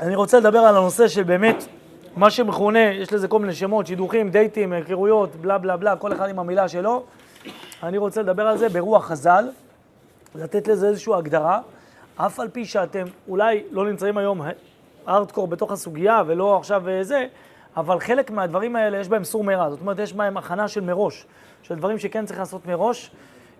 אני 0.00 0.16
רוצה 0.16 0.38
לדבר 0.40 0.58
על 0.58 0.76
הנושא 0.76 1.08
של 1.08 1.22
באמת, 1.22 1.64
מה 2.16 2.30
שמכונה, 2.30 2.78
יש 2.78 3.12
לזה 3.12 3.28
כל 3.28 3.38
מיני 3.38 3.54
שמות, 3.54 3.86
שידוכים, 3.86 4.30
דייטים, 4.30 4.72
היכרויות, 4.72 5.36
בלה 5.36 5.58
בלה 5.58 5.76
בלה, 5.76 5.96
כל 5.96 6.12
אחד 6.12 6.28
עם 6.28 6.38
המילה 6.38 6.68
שלו. 6.68 7.02
אני 7.82 7.98
רוצה 7.98 8.22
לדבר 8.22 8.46
על 8.46 8.58
זה 8.58 8.68
ברוח 8.68 9.06
חז"ל, 9.06 9.48
לתת 10.34 10.68
לזה 10.68 10.88
איזושהי 10.88 11.14
הגדרה, 11.14 11.60
אף 12.16 12.40
על 12.40 12.48
פי 12.48 12.64
שאתם 12.64 13.04
אולי 13.28 13.62
לא 13.70 13.86
נמצאים 13.86 14.18
היום 14.18 14.40
ארדקור 15.08 15.46
בתוך 15.48 15.72
הסוגיה 15.72 16.22
ולא 16.26 16.56
עכשיו 16.56 16.88
אה, 16.88 17.04
זה, 17.04 17.26
אבל 17.76 18.00
חלק 18.00 18.30
מהדברים 18.30 18.76
האלה 18.76 18.98
יש 18.98 19.08
בהם 19.08 19.24
סור 19.24 19.44
מרע, 19.44 19.70
זאת 19.70 19.80
אומרת 19.80 19.98
יש 19.98 20.12
בהם 20.12 20.36
הכנה 20.36 20.68
של 20.68 20.80
מראש, 20.80 21.26
של 21.62 21.74
דברים 21.74 21.98
שכן 21.98 22.26
צריך 22.26 22.38
לעשות 22.38 22.66
מראש, 22.66 23.10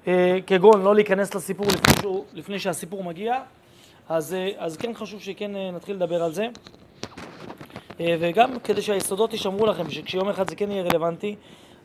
אה, 0.07 0.39
כגון 0.47 0.83
לא 0.83 0.95
להיכנס 0.95 1.35
לסיפור 1.35 1.67
לפני, 1.67 1.93
שהוא, 2.01 2.25
לפני 2.35 2.59
שהסיפור 2.59 3.05
מגיע, 3.05 3.41
אז, 4.09 4.35
אה, 4.35 4.51
אז 4.59 4.77
כן 4.77 4.95
חשוב 4.95 5.21
שכן 5.21 5.57
אה, 5.57 5.71
נתחיל 5.71 5.97
לדבר 5.97 6.23
על 6.23 6.33
זה. 6.33 6.47
אה, 8.01 8.17
וגם 8.21 8.59
כדי 8.59 8.83
שהיסודות 8.83 9.33
יישמרו 9.33 9.67
לכם, 9.67 9.91
שכשיום 9.91 10.29
אחד 10.29 10.51
זה 10.51 10.57
כן 10.57 10.71
יהיה 10.71 10.83
רלוונטי, 10.83 11.37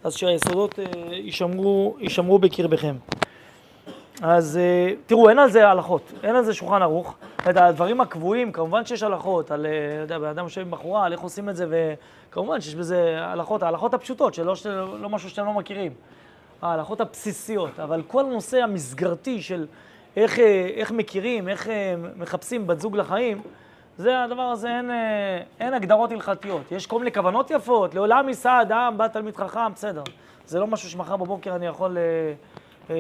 אז 0.04 0.14
שהיסודות 0.14 0.80
יישמרו, 1.12 1.96
יישמרו 2.00 2.40
בקרבכם. 2.40 2.96
אז 4.22 4.60
תראו, 5.06 5.30
אין 5.30 5.40
על 5.40 5.50
זה 5.50 5.68
הלכות, 5.68 6.14
אין 6.24 6.36
על 6.36 6.44
זה 6.44 6.54
שולחן 6.54 6.82
ערוך. 6.82 7.16
את 7.50 7.58
הדברים 7.58 8.02
הקבועים, 8.02 8.52
כמובן 8.52 8.86
שיש 8.86 9.04
הלכות, 9.04 9.52
על, 9.52 9.66
יודע, 10.02 10.20
בן 10.20 10.28
אדם 10.28 10.44
יושב 10.44 10.62
עם 10.62 10.72
בחורה, 10.72 11.06
על 11.06 11.12
איך 11.12 11.22
עושים 11.22 11.50
את 11.50 11.56
זה, 11.56 11.66
וכמובן 11.70 12.62
שיש 12.62 12.76
בזה 12.76 13.18
הלכות, 13.20 13.64
ההלכות 13.64 13.94
הפשוטות, 13.94 14.34
שלא 14.34 14.54
לא 15.00 15.10
משהו 15.10 15.30
שאתם 15.30 15.46
לא 15.46 15.54
מכירים. 15.54 15.94
ההלכות 16.62 17.02
הבסיסיות, 17.02 17.80
אבל 17.80 18.02
כל 18.08 18.26
הנושא 18.26 18.58
המסגרתי 18.58 19.42
של 19.42 19.66
איך, 20.16 20.40
אה, 20.40 20.70
איך 20.76 20.92
מכירים, 20.92 21.50
איך 21.50 21.70
מחפשים 22.16 22.68
בת 22.68 22.80
זוג 22.80 22.98
לחיים, 22.98 23.42
זה 23.98 24.24
הדבר 24.24 24.42
הזה, 24.42 24.68
אין, 24.68 24.92
אין 25.60 25.74
הגדרות 25.74 26.12
הלכתיות. 26.12 26.72
יש 26.72 26.88
כל 26.88 27.00
מיני 27.00 27.12
כוונות 27.12 27.52
יפות, 27.52 27.96
לעולם 27.96 28.28
יישא 28.28 28.60
אדם, 28.62 28.94
בא 28.98 29.08
תלמיד 29.08 29.36
חכם, 29.36 29.74
בסדר. 29.74 30.04
זה 30.46 30.60
לא 30.60 30.68
משהו 30.68 30.90
שמחר 30.90 31.18
בבוקר 31.18 31.56
אני 31.56 31.66
יכול... 31.66 31.98
אה, 32.90 32.94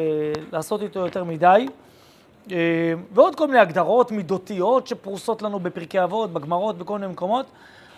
לעשות 0.51 0.81
איתו 0.81 0.99
יותר 0.99 1.23
מדי. 1.23 1.67
אה, 2.51 2.93
ועוד 3.13 3.35
כל 3.35 3.47
מיני 3.47 3.59
הגדרות 3.59 4.11
מידותיות 4.11 4.87
שפרוסות 4.87 5.41
לנו 5.41 5.59
בפרקי 5.59 6.03
אבות, 6.03 6.33
בגמרות, 6.33 6.77
בכל 6.77 6.99
מיני 6.99 7.11
מקומות. 7.11 7.45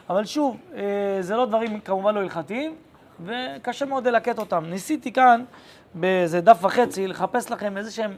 אבל 0.09 0.25
שוב, 0.25 0.57
אה, 0.75 0.81
זה 1.19 1.35
לא 1.35 1.45
דברים 1.45 1.79
כמובן 1.79 2.15
לא 2.15 2.19
הלכתיים, 2.19 2.75
וקשה 3.25 3.85
מאוד 3.85 4.07
ללקט 4.07 4.39
אותם. 4.39 4.65
ניסיתי 4.65 5.11
כאן, 5.11 5.43
באיזה 5.93 6.41
דף 6.41 6.57
וחצי, 6.61 7.07
לחפש 7.07 7.51
לכם 7.51 7.77
איזה 7.77 7.91
שהן 7.91 8.11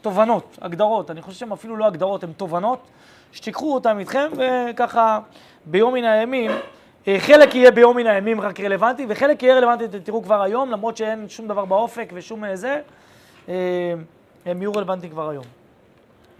תובנות, 0.00 0.58
הגדרות. 0.60 1.10
אני 1.10 1.22
חושב 1.22 1.38
שהן 1.38 1.52
אפילו 1.52 1.76
לא 1.76 1.86
הגדרות, 1.86 2.24
הן 2.24 2.32
תובנות, 2.32 2.80
שתיקחו 3.32 3.74
אותן 3.74 3.98
איתכם, 3.98 4.30
וככה 4.36 5.20
ביום 5.64 5.94
מן 5.94 6.04
הימים, 6.04 6.50
חלק 7.18 7.54
יהיה 7.54 7.70
ביום 7.70 7.96
מן 7.96 8.06
הימים 8.06 8.40
רק 8.40 8.60
רלוונטי, 8.60 9.06
וחלק 9.08 9.42
יהיה 9.42 9.56
רלוונטי, 9.56 10.00
תראו 10.00 10.22
כבר 10.22 10.42
היום, 10.42 10.70
למרות 10.70 10.96
שאין 10.96 11.28
שום 11.28 11.48
דבר 11.48 11.64
באופק 11.64 12.10
ושום 12.14 12.44
זה. 12.54 12.80
אה, 13.48 13.54
הם 14.46 14.62
יהיו 14.62 14.72
רלוונטיים 14.72 15.12
כבר 15.12 15.28
היום. 15.28 15.44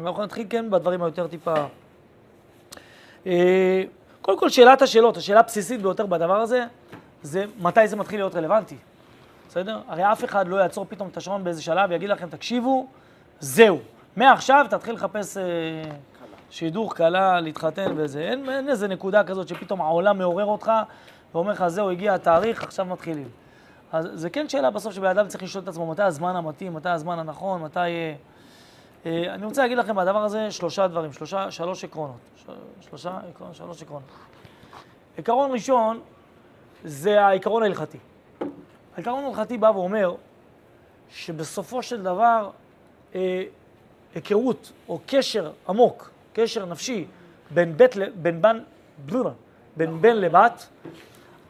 אנחנו 0.00 0.22
נתחיל 0.22 0.46
כן 0.50 0.70
בדברים 0.70 1.02
היותר 1.02 1.26
טיפה... 1.26 1.54
אה, 3.26 3.82
קודם 4.22 4.38
כל, 4.38 4.48
שאלת 4.48 4.82
השאלות, 4.82 5.16
השאלה 5.16 5.40
הבסיסית 5.40 5.82
ביותר 5.82 6.06
בדבר 6.06 6.40
הזה, 6.40 6.64
זה 7.22 7.44
מתי 7.60 7.88
זה 7.88 7.96
מתחיל 7.96 8.20
להיות 8.20 8.34
רלוונטי, 8.34 8.76
בסדר? 9.48 9.78
הרי 9.88 10.12
אף 10.12 10.24
אחד 10.24 10.48
לא 10.48 10.56
יעצור 10.56 10.86
פתאום 10.88 11.08
את 11.08 11.16
השעון 11.16 11.44
באיזה 11.44 11.62
שלב 11.62 11.90
ויגיד 11.90 12.08
לכם, 12.08 12.28
תקשיבו, 12.28 12.86
זהו. 13.40 13.78
מעכשיו 14.16 14.66
תתחיל 14.70 14.94
לחפש 14.94 15.36
אה, 15.36 15.42
שידוך, 16.50 16.94
קלה, 16.94 17.40
להתחתן 17.40 17.92
וזה. 17.96 18.20
אין, 18.20 18.48
אין 18.48 18.68
איזה 18.68 18.88
נקודה 18.88 19.24
כזאת 19.24 19.48
שפתאום 19.48 19.80
העולם 19.80 20.18
מעורר 20.18 20.44
אותך 20.44 20.72
ואומר 21.34 21.52
לך, 21.52 21.66
זהו, 21.68 21.90
הגיע 21.90 22.14
התאריך, 22.14 22.62
עכשיו 22.62 22.86
מתחילים. 22.86 23.28
אז 23.92 24.08
זה 24.14 24.30
כן 24.30 24.48
שאלה 24.48 24.70
בסוף 24.70 24.92
שבן 24.94 25.06
אדם 25.06 25.28
צריך 25.28 25.42
לשאול 25.42 25.64
את 25.64 25.68
עצמו 25.68 25.86
מתי 25.86 26.02
הזמן 26.02 26.36
המתאים, 26.36 26.74
מתי 26.74 26.88
הזמן 26.88 27.18
הנכון, 27.18 27.62
מתי... 27.62 27.78
אה, 27.78 28.14
אה, 29.06 29.34
אני 29.34 29.46
רוצה 29.46 29.62
להגיד 29.62 29.78
לכם 29.78 29.96
בדבר 29.96 30.24
הזה 30.24 30.50
שלושה 30.50 30.86
דברים, 30.86 31.12
שלושה, 31.12 31.50
שלוש 31.50 31.84
עקרונות. 31.84 32.16
שלושה 32.80 33.18
עקרונות, 33.30 33.54
שלוש 33.54 33.82
עקרונות. 33.82 34.08
עקרון 35.18 35.52
ראשון 35.52 36.00
זה 36.84 37.24
העיקרון 37.24 37.62
ההלכתי. 37.62 37.98
העיקרון 38.94 39.24
ההלכתי 39.24 39.58
בא 39.58 39.66
ואומר 39.66 40.14
שבסופו 41.10 41.82
של 41.82 42.02
דבר 42.02 42.50
אה, 43.16 43.42
היכרות 44.14 44.72
או 44.88 45.00
קשר 45.06 45.52
עמוק, 45.68 46.10
קשר 46.32 46.64
נפשי 46.66 47.04
בין, 47.50 47.76
בית, 47.76 47.94
בין, 48.14 48.42
בן, 48.42 48.58
בין 49.76 50.00
בן 50.00 50.16
לבת, 50.16 50.68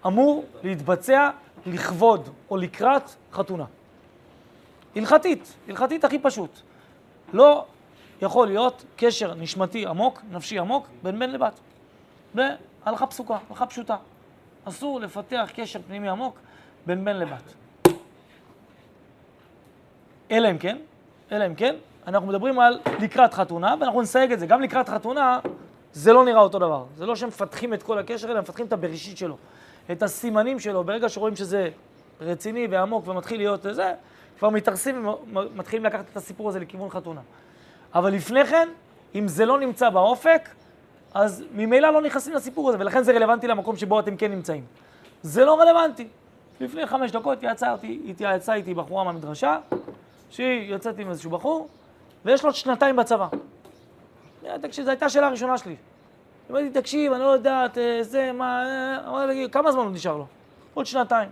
אמור 0.06 0.44
להתבצע 0.62 1.30
לכבוד 1.66 2.28
או 2.50 2.56
לקראת 2.56 3.10
חתונה. 3.32 3.64
הלכתית, 4.96 5.54
הלכתית 5.68 6.04
הכי 6.04 6.18
פשוט. 6.18 6.50
לא 7.32 7.64
יכול 8.22 8.46
להיות 8.46 8.84
קשר 8.96 9.34
נשמתי 9.34 9.86
עמוק, 9.86 10.22
נפשי 10.30 10.58
עמוק, 10.58 10.86
בין 11.02 11.18
בן 11.18 11.30
לבת. 11.30 11.60
והלכה 12.34 13.06
פסוקה, 13.06 13.38
הלכה 13.50 13.66
פשוטה. 13.66 13.96
אסור 14.64 15.00
לפתח 15.00 15.50
קשר 15.54 15.80
פנימי 15.86 16.08
עמוק 16.08 16.38
בין 16.86 17.04
בן 17.04 17.16
לבת. 17.16 17.54
אלא 20.30 20.50
אם 20.50 20.58
כן, 20.58 20.78
אלא 21.32 21.46
אם 21.46 21.54
כן, 21.54 21.74
אנחנו 22.06 22.28
מדברים 22.28 22.60
על 22.60 22.78
לקראת 23.00 23.34
חתונה, 23.34 23.74
ואנחנו 23.80 24.02
נסייג 24.02 24.32
את 24.32 24.40
זה. 24.40 24.46
גם 24.46 24.62
לקראת 24.62 24.88
חתונה, 24.88 25.38
זה 25.92 26.12
לא 26.12 26.24
נראה 26.24 26.40
אותו 26.40 26.58
דבר. 26.58 26.84
זה 26.96 27.06
לא 27.06 27.16
שמפתחים 27.16 27.74
את 27.74 27.82
כל 27.82 27.98
הקשר, 27.98 28.30
אלא 28.30 28.40
מפתחים 28.40 28.66
את 28.66 28.72
הבראשית 28.72 29.18
שלו. 29.18 29.36
את 29.92 30.02
הסימנים 30.02 30.60
שלו, 30.60 30.84
ברגע 30.84 31.08
שרואים 31.08 31.36
שזה 31.36 31.68
רציני 32.20 32.66
ועמוק 32.70 33.08
ומתחיל 33.08 33.36
להיות 33.36 33.66
זה, 33.70 33.94
כבר 34.38 34.50
מתארסים 34.50 35.08
ומתחילים 35.34 35.84
לקחת 35.84 36.04
את 36.12 36.16
הסיפור 36.16 36.48
הזה 36.48 36.60
לכיוון 36.60 36.90
חתונה. 36.90 37.20
אבל 37.94 38.12
לפני 38.12 38.44
כן, 38.44 38.68
אם 39.14 39.28
זה 39.28 39.46
לא 39.46 39.60
נמצא 39.60 39.90
באופק, 39.90 40.48
אז 41.14 41.44
ממילא 41.54 41.90
לא 41.90 42.02
נכנסים 42.02 42.34
לסיפור 42.34 42.68
הזה, 42.68 42.78
ולכן 42.78 43.02
זה 43.02 43.12
רלוונטי 43.12 43.46
למקום 43.46 43.76
שבו 43.76 44.00
אתם 44.00 44.16
כן 44.16 44.30
נמצאים. 44.30 44.64
זה 45.22 45.44
לא 45.44 45.60
רלוונטי. 45.60 46.08
לפני 46.60 46.86
חמש 46.86 47.10
דקות 47.10 47.38
התייעצה 48.08 48.54
איתי 48.54 48.74
בחורה 48.74 49.04
מהמדרשה, 49.04 49.58
שהיא 50.30 50.70
יוצאת 50.70 50.98
עם 50.98 51.10
איזשהו 51.10 51.30
בחור, 51.30 51.68
ויש 52.24 52.44
לו 52.44 52.52
שנתיים 52.52 52.96
בצבא. 52.96 53.28
תקשיב, 54.60 54.84
זו 54.84 54.90
הייתה 54.90 55.06
השאלה 55.06 55.26
הראשונה 55.26 55.58
שלי. 55.58 55.76
אמרתי, 56.50 56.70
תקשיב, 56.70 57.12
אני 57.12 57.20
לא 57.20 57.26
יודעת, 57.26 57.78
אה, 57.78 57.98
זה, 58.02 58.32
מה, 58.32 58.64
אה, 58.64 59.08
אמרתי, 59.08 59.34
לי, 59.34 59.48
כמה 59.52 59.72
זמן 59.72 59.82
עוד 59.82 59.94
נשאר 59.94 60.16
לו? 60.16 60.26
עוד 60.74 60.86
שנתיים. 60.86 61.28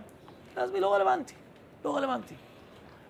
אז 0.55 0.71
מי 0.71 0.79
לא 0.79 0.93
רלוונטי, 0.93 1.33
לא 1.85 1.95
רלוונטי. 1.95 2.35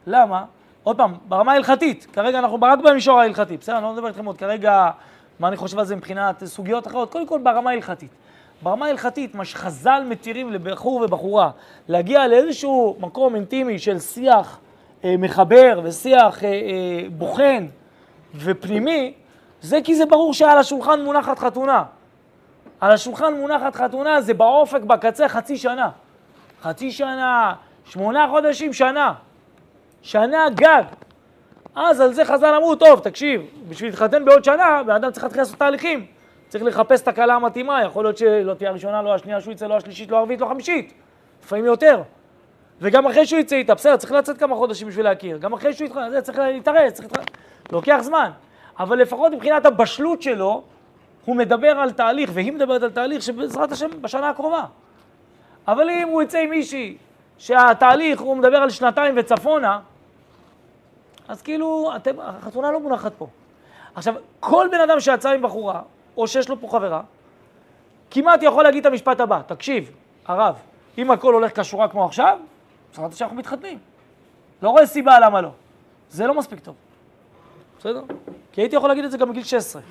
למה? 0.07 0.45
עוד 0.83 0.97
פעם, 0.97 1.13
ברמה 1.27 1.51
ההלכתית, 1.51 2.07
כרגע 2.13 2.39
אנחנו 2.39 2.57
רק 2.61 2.79
במישור 2.79 3.19
ההלכתי, 3.19 3.57
בסדר? 3.57 3.77
אני 3.77 3.83
לא 3.83 3.93
מדבר 3.93 4.07
איתכם 4.07 4.25
עוד 4.25 4.37
כרגע 4.37 4.91
מה 5.39 5.47
אני 5.47 5.57
חושב 5.57 5.79
על 5.79 5.85
זה 5.85 5.95
מבחינת 5.95 6.43
סוגיות 6.45 6.87
אחרות, 6.87 7.11
קודם 7.11 7.27
כל 7.27 7.39
ברמה 7.43 7.69
ההלכתית. 7.69 8.11
ברמה 8.61 8.85
ההלכתית, 8.85 9.35
מה 9.35 9.45
שחז"ל 9.45 10.03
מתירים 10.09 10.53
לבחור 10.53 11.01
ובחורה, 11.01 11.51
להגיע 11.87 12.27
לאיזשהו 12.27 12.97
מקום 12.99 13.35
אינטימי 13.35 13.79
של 13.79 13.99
שיח 13.99 14.47
אה, 14.47 14.64
מחבר 15.03 15.79
ושיח 15.83 16.43
אה, 16.43 16.49
אה, 16.49 17.09
בוחן 17.09 17.65
ופנימי, 18.35 19.13
זה 19.61 19.79
כי 19.83 19.95
זה 19.95 20.05
ברור 20.05 20.33
שעל 20.33 20.57
השולחן 20.57 21.01
מונחת 21.01 21.39
חתונה. 21.39 21.83
על 22.79 22.91
השולחן 22.91 23.33
מונחת 23.33 23.75
חתונה, 23.75 24.21
זה 24.21 24.33
באופק, 24.33 24.81
בקצה, 24.81 25.29
חצי 25.29 25.57
שנה. 25.57 25.89
חצי 26.61 26.91
שנה, 26.91 27.53
שמונה 27.85 28.27
חודשים, 28.31 28.73
שנה. 28.73 29.13
שנה 30.01 30.49
גג. 30.55 30.83
אז 31.75 32.01
על 32.01 32.13
זה 32.13 32.25
חז"ל 32.25 32.53
אמרו, 32.55 32.75
טוב, 32.75 32.99
תקשיב, 32.99 33.41
בשביל 33.69 33.89
להתחתן 33.89 34.25
בעוד 34.25 34.43
שנה, 34.43 34.83
בן 34.85 34.93
אדם 34.93 35.11
צריך 35.11 35.23
להתחיל 35.23 35.41
לעשות 35.41 35.59
תהליכים. 35.59 36.05
צריך 36.47 36.63
לחפש 36.63 37.01
את 37.01 37.07
הקלה 37.07 37.35
המתאימה, 37.35 37.83
יכול 37.83 38.05
להיות 38.05 38.17
שלא 38.17 38.53
תהיה 38.53 38.69
הראשונה, 38.69 39.01
לא 39.01 39.15
השנייה 39.15 39.41
שהוא 39.41 39.51
יצא, 39.51 39.67
לא 39.67 39.77
השלישית, 39.77 40.11
לא 40.11 40.17
הרביעית, 40.17 40.41
לא 40.41 40.47
חמישית. 40.47 40.93
לפעמים 41.43 41.65
יותר. 41.65 42.01
וגם 42.81 43.07
אחרי 43.07 43.25
שהוא 43.25 43.39
יצא 43.39 43.55
איתה, 43.55 43.75
בסדר, 43.75 43.97
צריך 43.97 44.11
לצאת 44.11 44.37
כמה 44.37 44.55
חודשים 44.55 44.87
בשביל 44.87 45.05
להכיר. 45.05 45.37
גם 45.37 45.53
אחרי 45.53 45.73
שהוא 45.73 45.85
יתחתן, 45.85 46.21
צריך 46.21 46.39
להתארץ, 46.39 46.93
צריך... 46.93 47.07
לוקח 47.71 47.97
זמן. 48.01 48.31
אבל 48.79 48.97
לפחות 48.97 49.31
מבחינת 49.31 49.65
הבשלות 49.65 50.21
שלו, 50.21 50.63
הוא 51.25 51.35
מדבר 51.35 51.69
על 51.69 51.91
תהליך, 51.91 52.29
והיא 52.33 52.53
מדברת 52.53 52.83
על 52.83 52.91
תהליך 52.91 53.21
שבעזרת 53.21 53.71
השם 53.71 53.87
בשנה 54.01 54.29
הקרובה. 54.29 54.63
אבל 55.67 55.89
אם 55.89 56.07
הוא 56.07 56.21
יצא 56.21 56.37
עם 56.37 56.49
מישהי 56.49 56.97
שהתהליך, 57.37 58.21
הוא 58.21 58.37
מדבר 58.37 58.57
על 58.57 58.69
שנתיים 58.69 59.15
וצפונה, 59.17 59.79
אז 61.27 61.41
כאילו, 61.41 61.91
אתם, 61.95 62.19
החתונה 62.19 62.71
לא 62.71 62.79
מונחת 62.79 63.11
פה. 63.17 63.27
עכשיו, 63.95 64.15
כל 64.39 64.67
בן 64.71 64.81
אדם 64.81 64.99
שיצא 64.99 65.29
עם 65.29 65.41
בחורה, 65.41 65.81
או 66.17 66.27
שיש 66.27 66.49
לו 66.49 66.61
פה 66.61 66.67
חברה, 66.67 67.01
כמעט 68.11 68.43
יכול 68.43 68.63
להגיד 68.63 68.85
את 68.85 68.91
המשפט 68.91 69.19
הבא, 69.19 69.41
תקשיב, 69.47 69.91
הרב, 70.25 70.55
אם 70.97 71.11
הכל 71.11 71.33
הולך 71.33 71.59
כשורה 71.59 71.87
כמו 71.87 72.05
עכשיו, 72.05 72.37
בעזרת 73.01 73.13
השם 73.13 73.25
אנחנו 73.25 73.37
מתחתנים. 73.37 73.79
לא 74.61 74.69
רואה 74.69 74.85
סיבה 74.85 75.19
למה 75.19 75.41
לא. 75.41 75.49
זה 76.09 76.27
לא 76.27 76.33
מספיק 76.33 76.59
טוב. 76.59 76.75
בסדר? 77.79 78.03
כי 78.51 78.61
הייתי 78.61 78.75
יכול 78.75 78.89
להגיד 78.89 79.05
את 79.05 79.11
זה 79.11 79.17
גם 79.17 79.29
בגיל 79.29 79.43
16. 79.43 79.81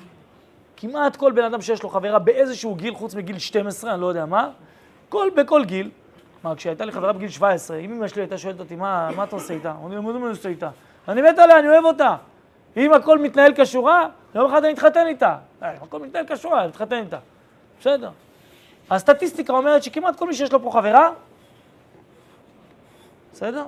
כמעט 0.77 1.15
כל 1.15 1.31
בן 1.31 1.43
אדם 1.43 1.61
שיש 1.61 1.83
לו 1.83 1.89
חברה 1.89 2.19
באיזשהו 2.19 2.75
גיל, 2.75 2.95
חוץ 2.95 3.15
מגיל 3.15 3.39
12, 3.39 3.93
אני 3.93 4.01
לא 4.01 4.07
יודע 4.07 4.25
מה, 4.25 4.49
כל, 5.09 5.29
בכל 5.35 5.65
גיל. 5.65 5.89
מה, 6.43 6.55
כשהייתה 6.55 6.85
לי 6.85 6.91
חברה 6.91 7.13
בגיל 7.13 7.29
17, 7.29 7.77
אם 7.77 7.91
אמא 7.91 8.07
שלי 8.07 8.21
הייתה 8.21 8.37
שואלת 8.37 8.59
אותי, 8.59 8.75
מה, 8.75 9.09
מה 9.15 9.23
אתה 9.23 9.35
עושה 9.35 9.53
איתה? 9.53 9.73
אני 9.85 9.97
אומר, 9.97 10.11
מה 10.11 10.25
אני 10.25 10.29
עושה 10.29 10.49
איתה? 10.49 10.69
אני 11.07 11.21
מת 11.21 11.39
עליה, 11.39 11.59
אני 11.59 11.67
אוהב 11.67 11.85
אותה. 11.85 12.15
אם 12.77 12.93
הכל 12.93 13.19
מתנהל 13.19 13.51
כשורה, 13.55 14.07
יום 14.35 14.51
אחד 14.51 14.63
אני 14.63 14.73
אתחתן 14.73 15.07
איתה. 15.07 15.37
אה, 15.63 15.71
אם 15.71 15.77
הכל 15.81 15.99
מתנהל 15.99 16.25
כשורה, 16.27 16.61
אני 16.61 16.69
אתחתן 16.69 16.95
איתה. 17.03 17.17
בסדר. 17.79 18.09
הסטטיסטיקה 18.89 19.53
אומרת 19.53 19.83
שכמעט 19.83 20.15
כל 20.15 20.27
מי 20.27 20.33
שיש 20.33 20.51
לו 20.53 20.61
פה 20.63 20.71
חברה, 20.71 21.09
בסדר? 23.35 23.65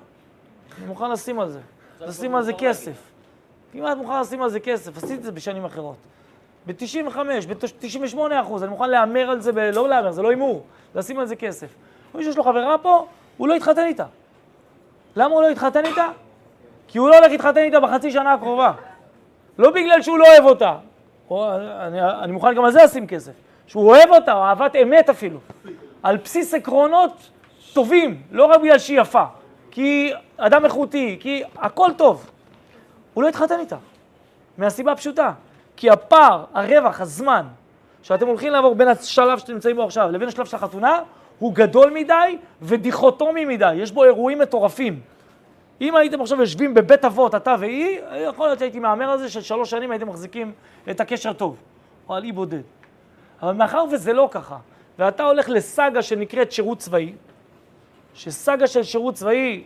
אני 0.77 0.85
מוכן 0.85 1.11
לשים 1.11 1.39
על 1.39 1.49
זה. 1.49 1.59
לשים 2.01 2.35
על 2.35 2.43
זה 2.43 2.53
כסף. 2.53 2.91
כמעט 3.73 3.97
מוכן 3.97 4.19
לשים 4.21 4.41
על 4.41 4.49
זה 4.49 4.59
כסף, 4.59 4.97
עשיתי 4.97 5.13
את 5.13 5.23
זה 5.23 5.31
בשנים 5.31 5.65
אחרות. 5.65 5.95
ב-95, 6.67 7.17
ב-98 7.47 8.17
אחוז, 8.41 8.63
אני 8.63 8.71
מוכן 8.71 8.89
להמר 8.89 9.29
על 9.29 9.39
זה, 9.41 9.51
ב- 9.51 9.59
לא 9.59 9.89
להמר, 9.89 10.11
זה 10.11 10.21
לא 10.21 10.29
הימור, 10.29 10.63
לשים 10.95 11.19
על 11.19 11.25
זה 11.25 11.35
כסף. 11.35 11.67
מי 12.15 12.23
שיש 12.23 12.37
לו 12.37 12.43
חברה 12.43 12.77
פה, 12.77 13.05
הוא 13.37 13.47
לא 13.47 13.53
יתחתן 13.53 13.85
איתה. 13.85 14.05
למה 15.15 15.33
הוא 15.33 15.41
לא 15.41 15.47
יתחתן 15.47 15.85
איתה? 15.85 16.07
כי 16.87 16.97
הוא 16.97 17.09
לא 17.09 17.17
הולך 17.17 17.31
להתחתן 17.31 17.57
איתה 17.57 17.79
בחצי 17.79 18.11
שנה 18.11 18.33
הקרובה. 18.33 18.71
לא 19.57 19.71
בגלל 19.71 20.01
שהוא 20.01 20.17
לא 20.17 20.25
אוהב 20.27 20.45
אותה. 20.45 20.77
או, 21.29 21.55
אני, 21.55 22.01
אני 22.01 22.31
מוכן 22.31 22.55
גם 22.55 22.65
על 22.65 22.71
זה 22.71 22.83
לשים 22.83 23.07
כסף. 23.07 23.31
שהוא 23.67 23.87
אוהב 23.89 24.09
אותה, 24.09 24.33
או 24.33 24.43
אהבת 24.43 24.75
אמת 24.75 25.09
אפילו. 25.09 25.39
על 26.03 26.17
בסיס 26.17 26.53
עקרונות 26.53 27.29
טובים, 27.73 28.21
לא 28.31 28.45
רק 28.45 28.59
בגלל 28.61 28.79
שהיא 28.79 29.01
יפה. 29.01 29.23
כי 29.71 30.11
אדם 30.37 30.65
איכותי, 30.65 31.17
כי 31.19 31.43
הכל 31.55 31.91
טוב. 31.97 32.29
הוא 33.13 33.23
לא 33.23 33.27
יתחתן 33.27 33.59
איתה. 33.59 33.77
מהסיבה 34.57 34.91
הפשוטה. 34.91 35.31
כי 35.75 35.89
הפער, 35.89 36.45
הרווח, 36.53 37.01
הזמן, 37.01 37.45
שאתם 38.03 38.27
הולכים 38.27 38.53
לעבור 38.53 38.75
בין 38.75 38.87
השלב 38.87 39.39
שאתם 39.39 39.53
נמצאים 39.53 39.75
בו 39.75 39.83
עכשיו 39.83 40.11
לבין 40.11 40.27
השלב 40.27 40.45
של 40.45 40.55
החתונה, 40.55 40.99
הוא 41.39 41.53
גדול 41.53 41.91
מדי 41.91 42.37
ודיכוטומי 42.61 43.45
מדי. 43.45 43.73
יש 43.73 43.91
בו 43.91 44.03
אירועים 44.03 44.39
מטורפים. 44.39 44.99
אם 45.81 45.95
הייתם 45.95 46.21
עכשיו 46.21 46.39
יושבים 46.39 46.73
בבית 46.73 47.05
אבות, 47.05 47.35
אתה 47.35 47.55
והיא, 47.59 47.99
יכול 48.17 48.47
להיות 48.47 48.59
שהייתי 48.59 48.79
מהמר 48.79 49.11
על 49.11 49.19
זה 49.19 49.29
של 49.29 49.41
שלוש 49.41 49.69
שנים 49.69 49.91
הייתם 49.91 50.09
מחזיקים 50.09 50.51
את 50.89 51.01
הקשר 51.01 51.33
טוב, 51.33 51.57
או 52.09 52.15
על 52.15 52.23
אי 52.23 52.31
בודד. 52.31 52.61
אבל 53.41 53.53
מאחר 53.53 53.85
וזה 53.91 54.13
לא 54.13 54.29
ככה, 54.31 54.57
ואתה 54.99 55.23
הולך 55.23 55.49
לסאגה 55.49 56.01
שנקראת 56.01 56.51
שירות 56.51 56.77
צבאי, 56.77 57.13
שסאגה 58.17 58.67
של 58.67 58.83
שירות 58.83 59.13
צבאי, 59.13 59.63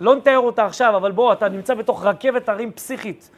לא 0.00 0.16
נתאר 0.16 0.38
אותה 0.38 0.66
עכשיו, 0.66 0.96
אבל 0.96 1.12
בוא, 1.12 1.32
אתה 1.32 1.48
נמצא 1.48 1.74
בתוך 1.74 2.04
רכבת 2.04 2.48
הרים 2.48 2.72
פסיכית, 2.72 3.30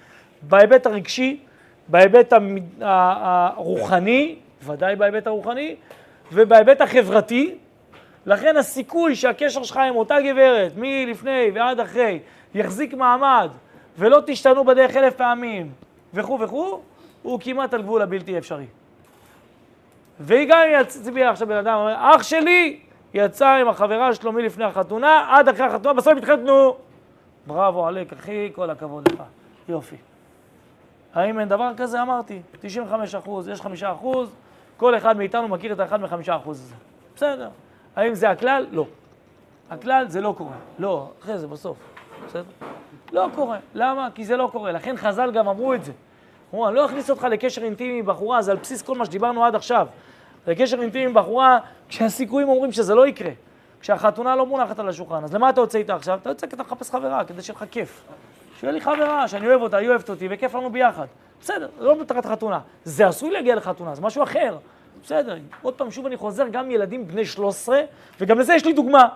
בהיבט 0.42 0.86
הרגשי, 0.86 1.40
בהיבט 1.88 2.32
הרוחני, 2.80 4.36
ודאי 4.62 4.96
בהיבט 4.96 5.26
הרוחני, 5.26 5.76
ובהיבט 6.32 6.80
החברתי, 6.80 7.54
לכן 8.26 8.56
הסיכוי 8.56 9.16
שהקשר 9.16 9.62
שלך 9.62 9.76
עם 9.76 9.96
אותה 9.96 10.16
גברת, 10.20 10.72
מלפני 10.76 11.50
ועד 11.54 11.80
אחרי, 11.80 12.18
יחזיק 12.54 12.94
מעמד 12.94 13.50
ולא 13.98 14.22
תשתנו 14.26 14.64
בדרך 14.64 14.96
אלף 14.96 15.14
פעמים 15.14 15.70
וכו' 16.14 16.40
וכו', 16.40 16.80
הוא 17.22 17.40
כמעט 17.40 17.74
על 17.74 17.82
גבול 17.82 18.02
הבלתי 18.02 18.38
אפשרי. 18.38 18.66
והיא 20.20 20.48
גם 20.48 20.60
יצביע 20.80 21.30
עכשיו 21.30 21.48
בן 21.48 21.56
אדם, 21.56 21.78
אח 21.96 22.22
שלי 22.22 22.78
יצא 23.14 23.48
עם 23.48 23.68
החברה 23.68 24.14
שלו 24.14 24.32
מלפני 24.32 24.64
החתונה, 24.64 25.26
עד 25.30 25.48
אחרי 25.48 25.66
החתונה, 25.66 25.94
בסוף 25.94 26.18
התחתנו. 26.18 26.76
בראבו 27.46 27.86
עליק, 27.86 28.12
אחי, 28.12 28.50
כל 28.54 28.70
הכבוד 28.70 29.08
לך. 29.12 29.22
יופי. 29.68 29.96
האם 31.14 31.40
אין 31.40 31.48
דבר 31.48 31.70
כזה? 31.76 32.02
אמרתי, 32.02 32.42
95 32.60 33.14
אחוז, 33.14 33.48
יש 33.48 33.60
5 33.60 33.82
אחוז, 33.82 34.34
כל 34.76 34.96
אחד 34.96 35.16
מאיתנו 35.16 35.48
מכיר 35.48 35.72
את 35.72 35.80
האחד 35.80 36.00
מחמישה 36.00 36.36
אחוז 36.36 36.60
הזה. 36.60 36.74
בסדר. 37.16 37.48
האם 37.96 38.14
זה 38.14 38.30
הכלל? 38.30 38.66
לא. 38.70 38.86
הכלל 39.70 40.04
זה 40.08 40.20
לא 40.20 40.34
קורה. 40.36 40.56
לא, 40.78 41.10
אחרי 41.22 41.38
זה, 41.38 41.46
בסוף. 41.46 41.76
בסדר? 42.26 42.42
לא 43.12 43.26
קורה. 43.34 43.58
למה? 43.74 44.08
כי 44.14 44.24
זה 44.24 44.36
לא 44.36 44.48
קורה. 44.52 44.72
לכן 44.72 44.96
חז"ל 44.96 45.30
גם 45.30 45.48
אמרו 45.48 45.74
את 45.74 45.84
זה. 45.84 45.92
אמרו, 46.54 46.68
אני 46.68 46.74
לא 46.76 46.86
אכניס 46.86 47.10
אותך 47.10 47.24
לקשר 47.24 47.62
אינטימי 47.62 47.98
עם 47.98 48.06
בחורה, 48.06 48.42
זה 48.42 48.50
על 48.50 48.56
בסיס 48.56 48.82
כל 48.82 48.94
מה 48.94 49.04
שדיברנו 49.04 49.44
עד 49.44 49.54
עכשיו. 49.54 49.86
לקשר 50.48 50.80
אינטימי 50.80 51.04
עם 51.04 51.14
בחורה, 51.14 51.58
כשהסיכויים 51.88 52.48
אומרים 52.48 52.72
שזה 52.72 52.94
לא 52.94 53.06
יקרה. 53.06 53.30
כשהחתונה 53.80 54.36
לא 54.36 54.46
מונחת 54.46 54.78
על 54.78 54.88
השולחן. 54.88 55.24
אז 55.24 55.34
למה 55.34 55.50
אתה 55.50 55.60
יוצא 55.60 55.78
איתה 55.78 55.94
עכשיו? 55.94 56.18
אתה 56.22 56.30
יוצא 56.30 56.46
כי 56.46 56.54
אתה 56.54 56.62
מחפש 56.62 56.90
חברה, 56.90 57.24
כדי 57.24 57.42
שיהיה 57.42 57.56
לך 57.56 57.64
כיף. 57.70 58.02
שיהיה 58.60 58.72
לי 58.72 58.80
חברה, 58.80 59.28
שאני 59.28 59.46
אוהב 59.46 59.62
אותה, 59.62 59.76
היא 59.76 59.88
אוהבת 59.88 60.10
אותי, 60.10 60.28
וכיף 60.30 60.54
לנו 60.54 60.70
ביחד. 60.70 61.06
בסדר, 61.40 61.68
זה 61.78 61.84
לא 61.84 62.00
מטרת 62.00 62.26
חתונה. 62.26 62.60
זה 62.84 63.06
עשוי 63.06 63.30
להגיע 63.30 63.54
לחתונה, 63.54 63.94
זה 63.94 64.02
משהו 64.02 64.22
אחר. 64.22 64.56
בסדר, 65.04 65.36
עוד 65.62 65.74
פעם, 65.74 65.90
שוב 65.90 66.06
אני 66.06 66.16
חוזר, 66.16 66.48
גם 66.48 66.70
ילדים 66.70 67.08
בני 67.08 67.24
13, 67.24 67.80
וגם 68.20 68.38
לזה 68.38 68.54
יש 68.54 68.64
לי 68.64 68.72
דוגמה. 68.72 69.08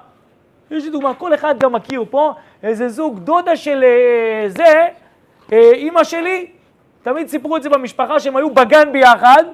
יש 0.70 0.84
לי 0.84 0.90
דוגמה, 0.90 1.14
כל 1.14 1.34
אחד 1.34 1.54
גם 1.58 1.72
מכיר 1.72 2.04
פה, 2.10 2.34
איזה 2.62 2.88
זוג, 2.88 3.18
דודה 3.18 3.56
של 3.56 3.84
אה, 3.84 4.48
זה, 4.48 4.88
אה, 5.52 5.70
אימא 5.72 6.04
שלי, 6.04 6.50
תמיד 7.02 7.28
סיפרו 7.28 7.56
את 7.56 7.62
זה 7.62 7.68
במשפחה 7.68 8.20
שהם 8.20 8.36
היו 8.36 8.50
בגן 8.50 8.92
ביחד, 8.92 9.44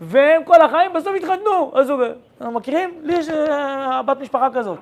והם 0.00 0.44
כל 0.44 0.62
החיים 0.62 0.92
בסוף 0.92 1.12
התחתנו. 1.16 1.72
אז 1.74 1.90
הוא, 1.90 2.02
מכירים? 2.52 2.90
לי 3.02 3.14
יש 3.14 3.28
אה, 3.28 4.02
בת 4.02 4.20
משפחה 4.20 4.48
כזאת. 4.54 4.78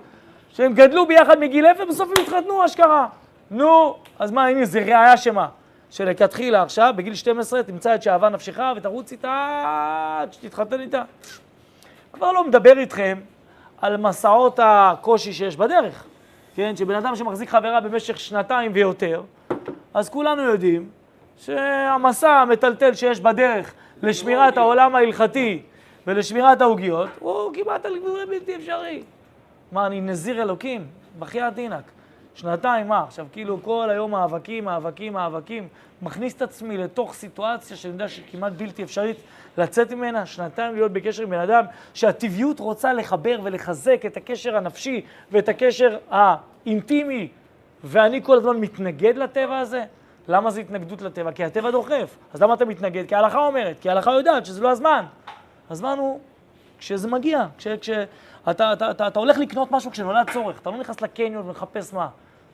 שהם 0.52 0.74
גדלו 0.74 1.06
ביחד 1.06 1.38
מגיל 1.38 1.66
אפס, 1.66 1.84
בסוף 1.88 2.08
הם 2.16 2.24
התחתנו, 2.24 2.64
אשכרה. 2.64 3.06
נו, 3.50 3.96
אז 4.18 4.30
מה, 4.30 4.46
הנה, 4.46 4.64
זה 4.64 4.80
ראיה 4.80 5.16
שמה? 5.16 5.48
שלכתחילה 5.90 6.62
עכשיו, 6.62 6.92
בגיל 6.96 7.14
12, 7.14 7.62
תמצא 7.62 7.94
את 7.94 8.02
שאהבה 8.02 8.28
נפשך 8.28 8.60
ותרוץ 8.76 9.12
איתה 9.12 9.62
עד 10.20 10.32
שתתחתן 10.32 10.80
איתה. 10.80 11.02
כבר 12.12 12.32
לא 12.32 12.46
מדבר 12.46 12.78
איתכם 12.78 13.18
על 13.80 13.96
מסעות 13.96 14.60
הקושי 14.62 15.32
שיש 15.32 15.56
בדרך, 15.56 16.04
כן? 16.54 16.76
שבן 16.76 16.94
אדם 16.94 17.16
שמחזיק 17.16 17.48
חברה 17.48 17.80
במשך 17.80 18.20
שנתיים 18.20 18.70
ויותר, 18.74 19.22
אז 19.94 20.08
כולנו 20.08 20.42
יודעים 20.42 20.88
שהמסע 21.36 22.30
המטלטל 22.30 22.94
שיש 22.94 23.20
בדרך 23.20 23.74
לשמירת 24.02 24.56
העולם 24.56 24.94
ההלכתי 24.94 25.62
ולשמירת 26.06 26.60
העוגיות, 26.60 27.08
הוא 27.18 27.54
כמעט 27.54 27.86
על 27.86 27.98
גבול 27.98 28.24
בלתי 28.28 28.56
אפשרי. 28.56 29.02
מה, 29.72 29.86
אני 29.86 30.00
נזיר 30.00 30.42
אלוקים? 30.42 30.86
בחייאת 31.18 31.54
דינק. 31.54 31.82
שנתיים, 32.34 32.88
מה? 32.88 33.02
עכשיו, 33.02 33.26
כאילו 33.32 33.62
כל 33.62 33.90
היום 33.90 34.10
מאבקים, 34.10 34.64
מאבקים, 34.64 35.12
מאבקים, 35.12 35.68
מכניס 36.02 36.34
את 36.34 36.42
עצמי 36.42 36.76
לתוך 36.76 37.14
סיטואציה 37.14 37.76
שאני 37.76 37.92
יודע 37.92 38.08
שכמעט 38.08 38.52
בלתי 38.52 38.82
אפשרית 38.82 39.16
לצאת 39.58 39.92
ממנה, 39.92 40.26
שנתיים 40.26 40.74
להיות 40.74 40.92
בקשר 40.92 41.22
עם 41.22 41.30
בן 41.30 41.38
אדם 41.38 41.64
שהטבעיות 41.94 42.60
רוצה 42.60 42.92
לחבר 42.92 43.40
ולחזק 43.42 44.06
את 44.06 44.16
הקשר 44.16 44.56
הנפשי 44.56 45.00
ואת 45.32 45.48
הקשר 45.48 45.98
האינטימי, 46.10 47.28
ואני 47.84 48.22
כל 48.22 48.36
הזמן 48.36 48.56
מתנגד 48.56 49.16
לטבע 49.16 49.58
הזה? 49.58 49.84
למה 50.28 50.50
זה 50.50 50.60
התנגדות 50.60 51.02
לטבע? 51.02 51.32
כי 51.32 51.44
הטבע 51.44 51.70
דוחף. 51.70 52.16
אז 52.32 52.42
למה 52.42 52.54
אתה 52.54 52.64
מתנגד? 52.64 53.08
כי 53.08 53.14
ההלכה 53.14 53.38
אומרת, 53.38 53.80
כי 53.80 53.88
ההלכה 53.88 54.12
יודעת 54.12 54.46
שזה 54.46 54.62
לא 54.62 54.70
הזמן. 54.70 55.04
הזמן 55.70 55.98
הוא 55.98 56.20
כשזה 56.78 57.08
מגיע, 57.08 57.46
כש... 57.58 57.68
כש 57.68 57.90
אתה, 58.50 58.72
אתה, 58.72 58.90
אתה, 58.90 59.06
אתה 59.06 59.18
הולך 59.18 59.38
לקנות 59.38 59.70
משהו 59.70 59.90
כשנולד 59.90 60.30
צורך, 60.30 60.60
אתה 60.60 60.70
לא 60.70 60.76
נכנס 60.76 61.00
לקניון 61.00 61.46
ומחפש 61.46 61.94
מה. 61.94 62.08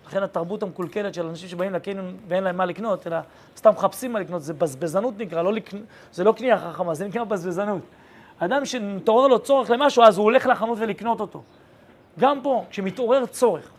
לכן 0.06 0.22
התרבות 0.22 0.62
המקולקלת 0.62 1.14
של 1.14 1.26
אנשים 1.26 1.48
שבאים 1.48 1.72
לקניון 1.72 2.16
ואין 2.28 2.44
להם 2.44 2.56
מה 2.56 2.64
לקנות, 2.64 3.06
אלא 3.06 3.16
סתם 3.56 3.70
מחפשים 3.70 4.12
מה 4.12 4.20
לקנות, 4.20 4.42
זה 4.42 4.54
בזבזנות 4.54 5.18
נקרא, 5.18 5.42
לא 5.42 5.52
לקנ... 5.52 5.78
זה 6.12 6.24
לא 6.24 6.32
קנייה 6.32 6.58
חכמה, 6.58 6.94
זה 6.94 7.08
נקרא 7.08 7.24
בזבזנות. 7.24 7.82
אדם 8.38 8.64
שמתעורר 8.64 9.26
לו 9.26 9.38
צורך 9.38 9.70
למשהו, 9.70 10.02
אז 10.02 10.18
הוא 10.18 10.24
הולך 10.24 10.46
לחנות 10.46 10.78
ולקנות 10.80 11.20
אותו. 11.20 11.42
גם 12.18 12.40
פה, 12.42 12.64
כשמתעורר 12.70 13.26
צורך, 13.26 13.70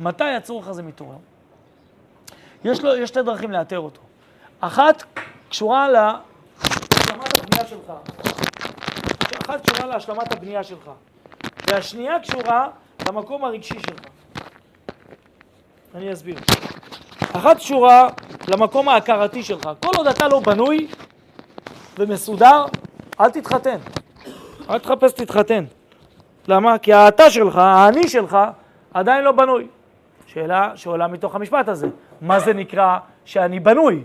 מתי 0.00 0.24
הצורך 0.24 0.68
הזה 0.68 0.82
מתעורר? 0.82 1.16
יש 2.64 2.84
לו, 2.84 2.96
יש 2.96 3.08
שתי 3.08 3.22
דרכים 3.22 3.50
לאתר 3.50 3.78
אותו. 3.78 4.00
אחת 4.60 5.02
קשורה 5.48 5.88
להשלמת 5.88 7.38
הבנייה 7.38 7.66
שלך. 7.66 7.92
אחת 9.46 9.70
קשורה 9.70 9.86
להשלמת 9.86 10.32
הבנייה 10.32 10.64
שלך. 10.64 10.90
והשנייה 11.70 12.20
קשורה 12.20 12.68
למקום 13.08 13.44
הרגשי 13.44 13.80
שלך. 13.80 14.00
אני 15.94 16.12
אסביר. 16.12 16.36
אחת 17.32 17.56
קשורה 17.56 18.08
למקום 18.48 18.88
ההכרתי 18.88 19.42
שלך. 19.42 19.70
כל 19.80 19.90
עוד 19.96 20.06
אתה 20.06 20.28
לא 20.28 20.40
בנוי 20.40 20.88
ומסודר, 21.98 22.64
אל 23.20 23.30
תתחתן. 23.30 23.78
אל 24.70 24.78
תחפש 24.78 25.20
להתחתן. 25.20 25.64
למה? 26.48 26.78
כי 26.78 26.92
האתה 26.92 27.30
שלך, 27.30 27.56
האני 27.56 28.08
שלך, 28.08 28.38
עדיין 28.94 29.24
לא 29.24 29.32
בנוי. 29.32 29.66
שאלה 30.26 30.72
שעולה 30.74 31.08
מתוך 31.08 31.34
המשפט 31.34 31.68
הזה. 31.68 31.88
מה 32.22 32.40
זה 32.40 32.52
נקרא 32.52 32.98
שאני 33.24 33.60
בנוי? 33.60 34.04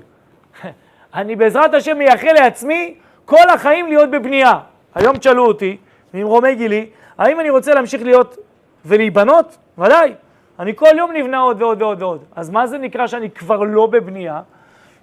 אני 1.13 1.36
בעזרת 1.36 1.74
השם 1.74 1.98
מייחל 1.98 2.34
לעצמי 2.34 2.95
כל 3.25 3.50
החיים 3.53 3.88
להיות 3.88 4.12
בבנייה. 4.12 4.53
היום 4.95 5.17
תשאלו 5.17 5.45
אותי, 5.45 5.77
ממרומי 6.13 6.55
גילי, 6.55 6.89
האם 7.17 7.39
אני 7.39 7.50
רוצה 7.50 7.74
להמשיך 7.74 8.01
להיות 8.03 8.38
ולהיבנות? 8.86 9.57
ודאי. 9.77 10.13
אני 10.60 10.75
כל 10.75 10.98
יום 10.98 11.12
נבנה 11.12 11.39
עוד 11.39 11.62
ועוד 11.62 11.81
ועוד 11.81 12.01
ועוד. 12.01 12.24
אז 12.36 12.50
מה 12.50 12.67
זה 12.67 12.77
נקרא 12.77 13.07
שאני 13.07 13.29
כבר 13.29 13.63
לא 13.63 13.86
בבנייה? 13.86 14.41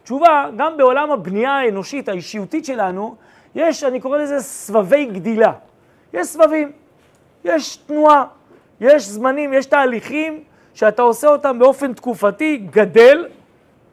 תשובה, 0.04 0.46
גם 0.56 0.76
בעולם 0.76 1.10
הבנייה 1.10 1.52
האנושית, 1.52 2.08
האישיותית 2.08 2.64
שלנו, 2.64 3.16
יש, 3.54 3.84
אני 3.84 4.00
קורא 4.00 4.18
לזה 4.18 4.40
סבבי 4.40 5.04
גדילה. 5.04 5.52
יש 6.12 6.26
סבבים, 6.26 6.72
יש 7.44 7.76
תנועה, 7.76 8.24
יש 8.80 9.08
זמנים, 9.08 9.52
יש 9.52 9.66
תהליכים 9.66 10.42
שאתה 10.74 11.02
עושה 11.02 11.28
אותם 11.28 11.58
באופן 11.58 11.92
תקופתי, 11.92 12.56
גדל, 12.56 13.26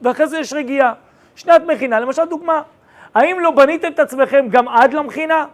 ואחרי 0.02 0.28
זה 0.28 0.40
יש 0.40 0.54
רגיעה. 0.54 0.94
שנת 1.36 1.62
מכינה, 1.68 2.00
למשל 2.00 2.26
דוגמה, 2.26 2.62
האם 3.16 3.40
לא 3.40 3.52
בניתם 3.52 3.88
את 3.88 4.00
עצמכם 4.00 4.48
גם 4.50 4.68
עד 4.68 4.94
למכינה? 4.94 5.46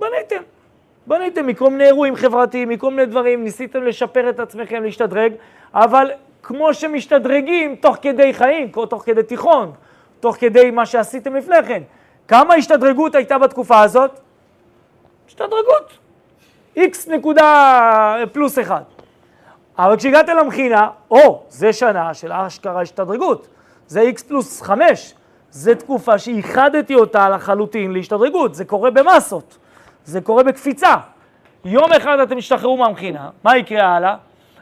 בניתם. 0.00 0.42
בניתם 1.06 1.46
מכל 1.46 1.70
מיני 1.70 1.84
אירועים 1.84 2.16
חברתיים, 2.16 2.68
מכל 2.68 2.90
מיני 2.90 3.06
דברים, 3.06 3.44
ניסיתם 3.44 3.82
לשפר 3.82 4.30
את 4.30 4.40
עצמכם, 4.40 4.82
להשתדרג, 4.82 5.32
אבל 5.74 6.10
כמו 6.42 6.74
שמשתדרגים 6.74 7.76
תוך 7.76 7.96
כדי 8.02 8.34
חיים, 8.34 8.68
תוך 8.88 9.02
כדי 9.06 9.22
תיכון, 9.22 9.72
תוך 10.20 10.36
כדי 10.36 10.70
מה 10.70 10.86
שעשיתם 10.86 11.36
לפני 11.36 11.62
כן. 11.68 11.82
כמה 12.28 12.54
השתדרגות 12.54 13.14
הייתה 13.14 13.38
בתקופה 13.38 13.80
הזאת? 13.80 14.10
השתדרגות. 15.26 15.98
איקס 16.76 17.08
נקודה 17.08 18.24
פלוס 18.32 18.58
אחד. 18.58 18.82
אבל 19.84 19.96
כשהגעתם 19.96 20.36
למכינה, 20.36 20.88
או, 21.10 21.42
זה 21.48 21.72
שנה 21.72 22.14
של 22.14 22.32
אשכרה 22.32 22.80
השתדרגות, 22.80 23.48
זה 23.86 24.00
איקס 24.00 24.22
פלוס 24.22 24.62
חמש, 24.62 25.14
זה 25.50 25.74
תקופה 25.74 26.18
שאיחדתי 26.18 26.94
אותה 26.94 27.28
לחלוטין 27.28 27.92
להשתדרגות, 27.92 28.54
זה 28.54 28.64
קורה 28.64 28.90
במסות, 28.90 29.58
זה 30.04 30.20
קורה 30.20 30.42
בקפיצה. 30.42 30.94
יום 31.64 31.92
אחד 31.92 32.20
אתם 32.20 32.38
תשתחררו 32.38 32.76
מהמכינה, 32.76 33.28
מה 33.44 33.56
יקרה 33.56 33.96
הלאה? 33.96 34.16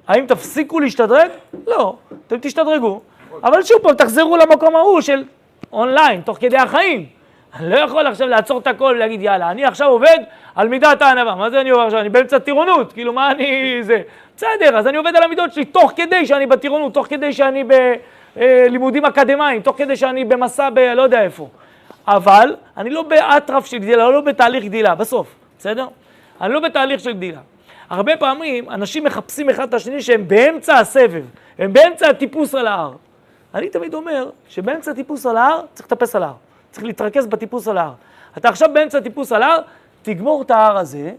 האם 0.09 0.27
תפסיקו 0.27 0.81
להשתדרג? 0.81 1.31
לא, 1.67 1.97
אתם 2.27 2.37
תשתדרגו, 2.41 3.01
אבל 3.43 3.63
שוב 3.63 3.79
פעם 3.83 3.95
תחזרו 3.95 4.37
למקום 4.37 4.77
ההוא 4.77 5.01
של 5.01 5.25
אונליין, 5.73 6.21
תוך 6.21 6.39
כדי 6.41 6.57
החיים. 6.57 7.07
אני 7.57 7.71
לא 7.71 7.77
יכול 7.77 8.07
עכשיו 8.07 8.29
לעצור 8.29 8.59
את 8.59 8.67
הכל 8.67 8.93
ולהגיד 8.97 9.23
יאללה, 9.23 9.51
אני 9.51 9.65
עכשיו 9.65 9.89
עובד 9.89 10.19
על 10.55 10.69
מידת 10.69 11.03
הענווה. 11.03 11.35
מה 11.35 11.51
זה 11.51 11.61
אני 11.61 11.71
עובד 11.71 11.85
עכשיו? 11.85 12.01
אני 12.01 12.09
באמצע 12.09 12.39
טירונות, 12.39 12.93
כאילו 12.93 13.13
מה 13.13 13.31
אני... 13.31 13.79
זה... 13.83 14.03
בסדר, 14.39 14.79
אז 14.79 14.87
אני 14.87 14.97
עובד 14.97 15.17
על 15.17 15.23
המידות 15.23 15.53
שלי 15.53 15.65
תוך 15.65 15.93
כדי 15.97 16.27
שאני 16.27 16.47
בטירונות, 16.47 16.95
תוך 16.95 17.07
כדי 17.07 17.33
שאני 17.33 17.65
בלימודים 18.37 19.05
אקדמיים, 19.05 19.63
תוך 19.63 19.77
כדי 19.77 19.97
שאני 19.97 20.25
במסע 20.25 20.71
ב... 20.71 20.79
לא 20.79 21.03
יודע 21.03 21.23
איפה. 21.23 21.49
אבל 22.09 22.57
אני 22.77 22.91
לא 22.91 23.03
באטרף 23.03 23.67
של 23.67 23.79
גדילה, 23.79 24.11
לא 24.11 24.21
בתהליך 24.21 24.65
גדילה, 24.65 24.95
בסוף, 24.95 25.35
בסדר? 25.59 25.87
אני 26.41 26.53
לא 26.53 26.61
בתהליך 26.61 27.01
של 27.01 27.13
גדילה. 27.13 27.41
הרבה 27.91 28.17
פעמים 28.17 28.71
אנשים 28.71 29.05
מחפשים 29.05 29.51
אחד 29.51 29.69
את 29.69 29.75
השני 29.75 30.03
שהם 30.03 30.29
באמצע 30.29 30.75
הסבב, 30.75 31.25
הם 31.59 31.73
באמצע 31.73 32.09
הטיפוס 32.09 32.55
על 32.55 32.67
ההר. 32.67 32.93
אני 33.55 33.69
תמיד 33.69 33.95
אומר 33.95 34.31
שבאמצע 34.49 34.91
הטיפוס 34.91 35.27
על 35.27 35.37
ההר 35.37 35.61
צריך 35.75 35.93
לטפס 35.93 36.17
על 36.17 36.23
ההר, 36.23 36.35
צריך 36.71 36.85
להתרכז 36.85 37.27
בטיפוס 37.27 37.69
על 37.69 37.79
ההר. 37.79 37.93
אתה 38.39 38.49
עכשיו 38.49 38.69
באמצע 38.73 38.99
הטיפוס 38.99 39.33
על 39.33 39.43
ההר, 39.43 39.59
תגמור 40.03 40.43
את 40.43 40.51
ההר 40.51 40.77
הזה, 40.77 41.11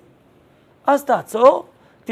אז 0.88 1.05
תעצור, 1.05 1.65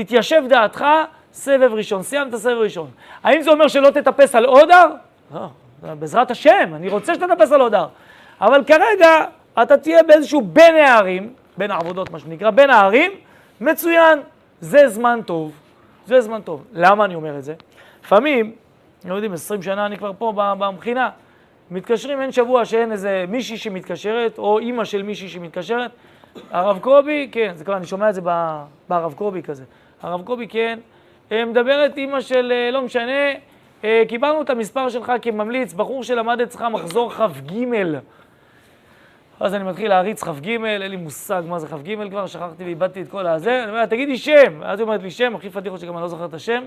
תתיישב 0.04 0.44
דעתך, 0.50 0.86
סבב 1.34 1.74
ראשון, 1.74 2.04
סיימת 2.04 2.36
סבב 2.36 2.58
ראשון. 2.58 2.90
האם 3.24 3.42
זה 3.42 3.50
אומר 3.50 3.68
שלא 3.68 3.90
תטפס 3.90 4.36
על 4.36 4.46
עוד 4.46 4.72
הר? 4.72 4.92
לא, 5.34 5.48
בעזרת 5.94 6.32
השם, 6.32 6.72
אני 6.76 6.90
רוצה 6.90 7.16
שתטפס 7.16 7.52
על 7.52 7.62
עוד 7.62 7.74
הר. 7.74 7.88
אבל 8.42 8.64
כרגע 8.64 9.26
אתה 9.62 9.78
תהיה 9.78 10.04
באיזשהו 10.04 10.42
בין 10.42 10.76
הערים, 10.76 11.34
בין 11.58 11.72
העבודות 11.72 12.10
מה 12.10 12.20
שנקרא, 12.20 12.50
בין 12.50 12.70
הערים, 12.70 13.12
מצוין, 13.62 14.20
זה 14.62 14.90
זמן 14.90 15.20
טוב, 15.26 15.52
זה 16.06 16.22
זמן 16.22 16.42
טוב. 16.42 16.64
למה 16.74 17.06
אני 17.06 17.16
אומר 17.16 17.38
את 17.38 17.44
זה? 17.44 17.54
לפעמים, 18.04 18.56
לא 19.06 19.14
יודעים, 19.14 19.34
20 19.34 19.62
שנה 19.62 19.86
אני 19.86 19.98
כבר 19.98 20.12
פה 20.18 20.34
במכינה, 20.36 21.10
מתקשרים, 21.72 22.22
אין 22.22 22.32
שבוע 22.32 22.66
שאין 22.66 22.92
איזה 22.92 23.26
מישהי 23.28 23.58
שמתקשרת, 23.58 24.38
או 24.38 24.60
אימא 24.60 24.86
של 24.86 25.04
מישהי 25.04 25.30
שמתקשרת. 25.30 25.92
הרב 26.52 26.80
קובי, 26.80 27.30
כן, 27.32 27.52
זה 27.56 27.66
כבר, 27.66 27.78
אני 27.78 27.86
שומע 27.86 28.10
את 28.10 28.16
זה 28.16 28.22
ברב 28.90 29.14
קובי 29.14 29.44
כזה. 29.44 29.64
הרב 30.02 30.22
קובי, 30.22 30.48
כן, 30.48 30.80
אה, 31.32 31.46
מדברת 31.46 31.98
אימא 31.98 32.22
של, 32.22 32.52
אה, 32.56 32.72
לא 32.72 32.82
משנה, 32.82 33.32
אה, 33.84 34.04
קיבלנו 34.08 34.42
את 34.42 34.50
המספר 34.50 34.90
שלך 34.90 35.12
כממליץ, 35.22 35.74
בחור 35.74 36.04
שלמד 36.04 36.42
אצלך 36.42 36.62
מחזור 36.62 37.12
כ"ג. 37.12 37.66
אז 39.40 39.54
אני 39.54 39.64
מתחיל 39.64 39.90
להריץ 39.90 40.24
כ"ג, 40.24 40.50
אין 40.50 40.82
לי 40.82 40.96
מושג 40.96 41.44
מה 41.48 41.60
זה 41.60 41.68
כ"ג 41.68 42.10
כבר, 42.10 42.28
שכחתי 42.28 42.64
ואיבדתי 42.64 43.02
את 43.02 43.08
כל 43.08 43.28
הזה. 43.28 43.64
אני 43.64 43.70
אומר 43.70 43.80
לה, 43.82 43.88
תגידי 43.88 44.18
שם. 44.18 44.64
אז 44.64 44.80
היא 44.80 44.86
אומרת 44.86 45.04
לי 45.04 45.12
שם, 45.12 45.36
הכי 45.36 45.50
פדיחות 45.50 45.80
שגם 45.80 45.94
אני 45.94 46.02
לא 46.02 46.08
זוכר 46.08 46.26
את 46.26 46.34
השם. 46.34 46.64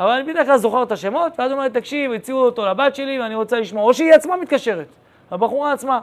אבל 0.00 0.10
אני 0.10 0.32
בדרך 0.32 0.46
כלל 0.46 0.56
זוכר 0.56 0.82
את 0.82 0.92
השמות, 0.92 1.32
ואז 1.38 1.50
היא 1.50 1.58
אומרת, 1.58 1.74
תקשיב, 1.74 2.12
הציעו 2.12 2.38
אותו 2.38 2.66
לבת 2.66 2.94
שלי 2.94 3.20
ואני 3.20 3.34
רוצה 3.34 3.60
לשמוע. 3.60 3.84
או 3.84 3.94
שהיא 3.94 4.12
עצמה 4.12 4.36
מתקשרת, 4.36 4.88
הבחורה 5.30 5.72
עצמה. 5.72 6.00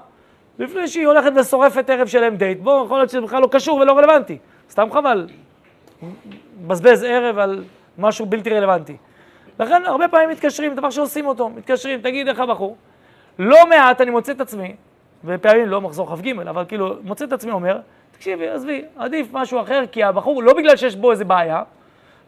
לפני 0.59 0.87
שהיא 0.87 1.07
הולכת 1.07 1.31
ושורפת 1.35 1.89
ערב 1.89 2.07
שלם 2.07 2.35
דייט, 2.35 2.59
בוא, 2.59 2.85
יכול 2.85 2.97
להיות 2.97 3.09
שזה 3.09 3.21
בכלל 3.21 3.41
לא 3.41 3.47
קשור 3.51 3.77
ולא 3.79 3.97
רלוונטי. 3.97 4.37
סתם 4.69 4.91
חבל. 4.91 5.27
מבזבז 6.63 7.03
ערב 7.03 7.37
על 7.37 7.63
משהו 7.97 8.25
בלתי 8.25 8.49
רלוונטי. 8.49 8.97
לכן 9.59 9.83
הרבה 9.85 10.07
פעמים 10.07 10.29
מתקשרים, 10.29 10.75
דבר 10.75 10.89
שעושים 10.89 11.25
אותו, 11.25 11.49
מתקשרים, 11.49 12.01
תגיד 12.01 12.27
איך 12.27 12.39
הבחור. 12.39 12.77
לא 13.39 13.57
מעט 13.69 14.01
אני 14.01 14.11
מוצא 14.11 14.31
את 14.31 14.41
עצמי, 14.41 14.75
ופעמים 15.25 15.65
לא 15.65 15.81
מחזור 15.81 16.15
כ"ג, 16.15 16.39
אבל 16.39 16.65
כאילו, 16.67 16.95
מוצא 17.03 17.25
את 17.25 17.33
עצמי 17.33 17.51
אומר, 17.51 17.79
תקשיבי, 18.11 18.49
עזבי, 18.49 18.85
עדיף 18.97 19.27
משהו 19.31 19.61
אחר, 19.61 19.83
כי 19.91 20.03
הבחור, 20.03 20.43
לא 20.43 20.53
בגלל 20.53 20.75
שיש 20.75 20.95
בו 20.95 21.11
איזה 21.11 21.25
בעיה, 21.25 21.63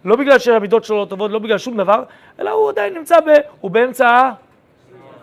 לא 0.06 0.15
בגלל 0.15 0.39
שהמידות 0.39 0.84
שלו 0.84 0.98
לא 0.98 1.06
טובות, 1.06 1.32
לא 1.32 1.39
בגלל 1.39 1.58
שום 1.58 1.77
דבר, 1.77 2.04
אלא 2.39 2.50
הוא 2.50 2.70
עדיין 2.70 2.94
נמצא 2.94 3.20
ב... 3.20 3.30
הוא 3.62 3.72
באמצע... 3.72 4.30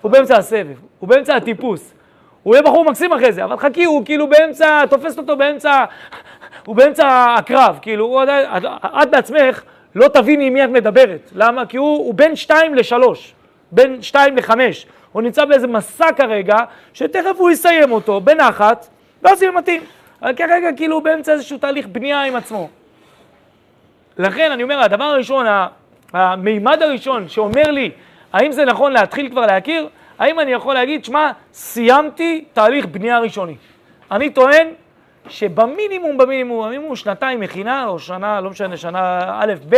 הוא 0.01 0.11
באמצע 0.11 0.37
הסבב, 0.37 0.77
הוא 0.99 1.09
באמצע 1.09 1.37
הטיפוס. 1.37 1.95
הוא 2.43 2.55
יהיה 2.55 2.63
בחור 2.63 2.85
מקסים 2.85 3.13
אחרי 3.13 3.33
זה, 3.33 3.45
אבל 3.45 3.57
חכי, 3.57 3.85
הוא 3.85 4.05
כאילו 4.05 4.29
באמצע, 4.29 4.87
תופסת 4.87 5.19
אותו 5.19 5.37
באמצע, 5.37 5.85
הוא 6.65 6.77
באמצע 6.77 7.35
הקרב, 7.39 7.79
כאילו, 7.83 8.05
הוא 8.05 8.23
עדיין, 8.23 8.47
את, 8.57 8.63
את 9.03 9.11
בעצמך 9.11 9.63
לא 9.95 10.09
תביני 10.09 10.47
עם 10.47 10.53
מי 10.53 10.65
את 10.65 10.69
מדברת. 10.69 11.31
למה? 11.35 11.67
כי 11.67 11.77
הוא, 11.77 11.97
הוא 11.97 12.15
בין 12.15 12.37
שתיים 12.37 12.75
לשלוש, 12.75 13.35
בין 13.73 14.03
שתיים 14.03 14.37
לחמש. 14.37 14.87
הוא 15.13 15.23
נמצא 15.23 15.45
באיזה 15.45 15.67
מסע 15.67 16.13
כרגע, 16.17 16.57
שתכף 16.95 17.35
הוא 17.39 17.51
יסיים 17.51 17.93
אותו 17.93 18.21
בנחת, 18.21 18.87
ואז 19.23 19.43
יהיה 19.43 19.53
מתאים. 19.53 19.83
אבל 20.23 20.35
כרגע 20.35 20.69
כאילו 20.77 20.97
הוא 20.97 21.03
באמצע 21.03 21.33
איזשהו 21.33 21.59
תהליך 21.59 21.87
בנייה 21.87 22.23
עם 22.23 22.37
עצמו. 22.37 22.69
לכן 24.19 24.53
אני 24.53 24.63
אומר, 24.63 24.81
הדבר 24.81 25.05
הראשון, 25.05 25.47
המימד 26.13 26.83
הראשון 26.83 27.29
שאומר 27.29 27.71
לי 27.71 27.91
האם 28.33 28.53
זה 28.53 28.65
נכון 28.65 28.93
להתחיל 28.93 29.29
כבר 29.31 29.47
להכיר, 29.47 29.89
האם 30.19 30.41
אני 30.41 30.53
יכול 30.53 30.75
להגיד, 30.75 31.05
שמע, 31.05 31.31
סיימתי 31.53 32.45
תהליך 32.53 32.87
בנייה 32.87 33.19
ראשוני. 33.19 33.55
אני 34.11 34.31
טוען 34.31 34.69
שבמינימום, 35.29 36.19
במינימום, 36.19 36.67
במינימום 36.67 36.97
שנתיים 36.97 37.41
מכינה, 37.41 37.87
או 37.87 37.99
שנה, 37.99 38.41
לא 38.41 38.51
משנה, 38.51 38.77
שנה 38.77 39.19
א', 39.41 39.55
ב', 39.69 39.77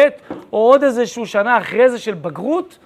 או 0.52 0.58
עוד 0.58 0.82
איזשהו 0.82 1.26
שנה 1.26 1.58
אחרי 1.58 1.88
זה 1.88 1.98
של 1.98 2.14
בגרות, 2.14 2.78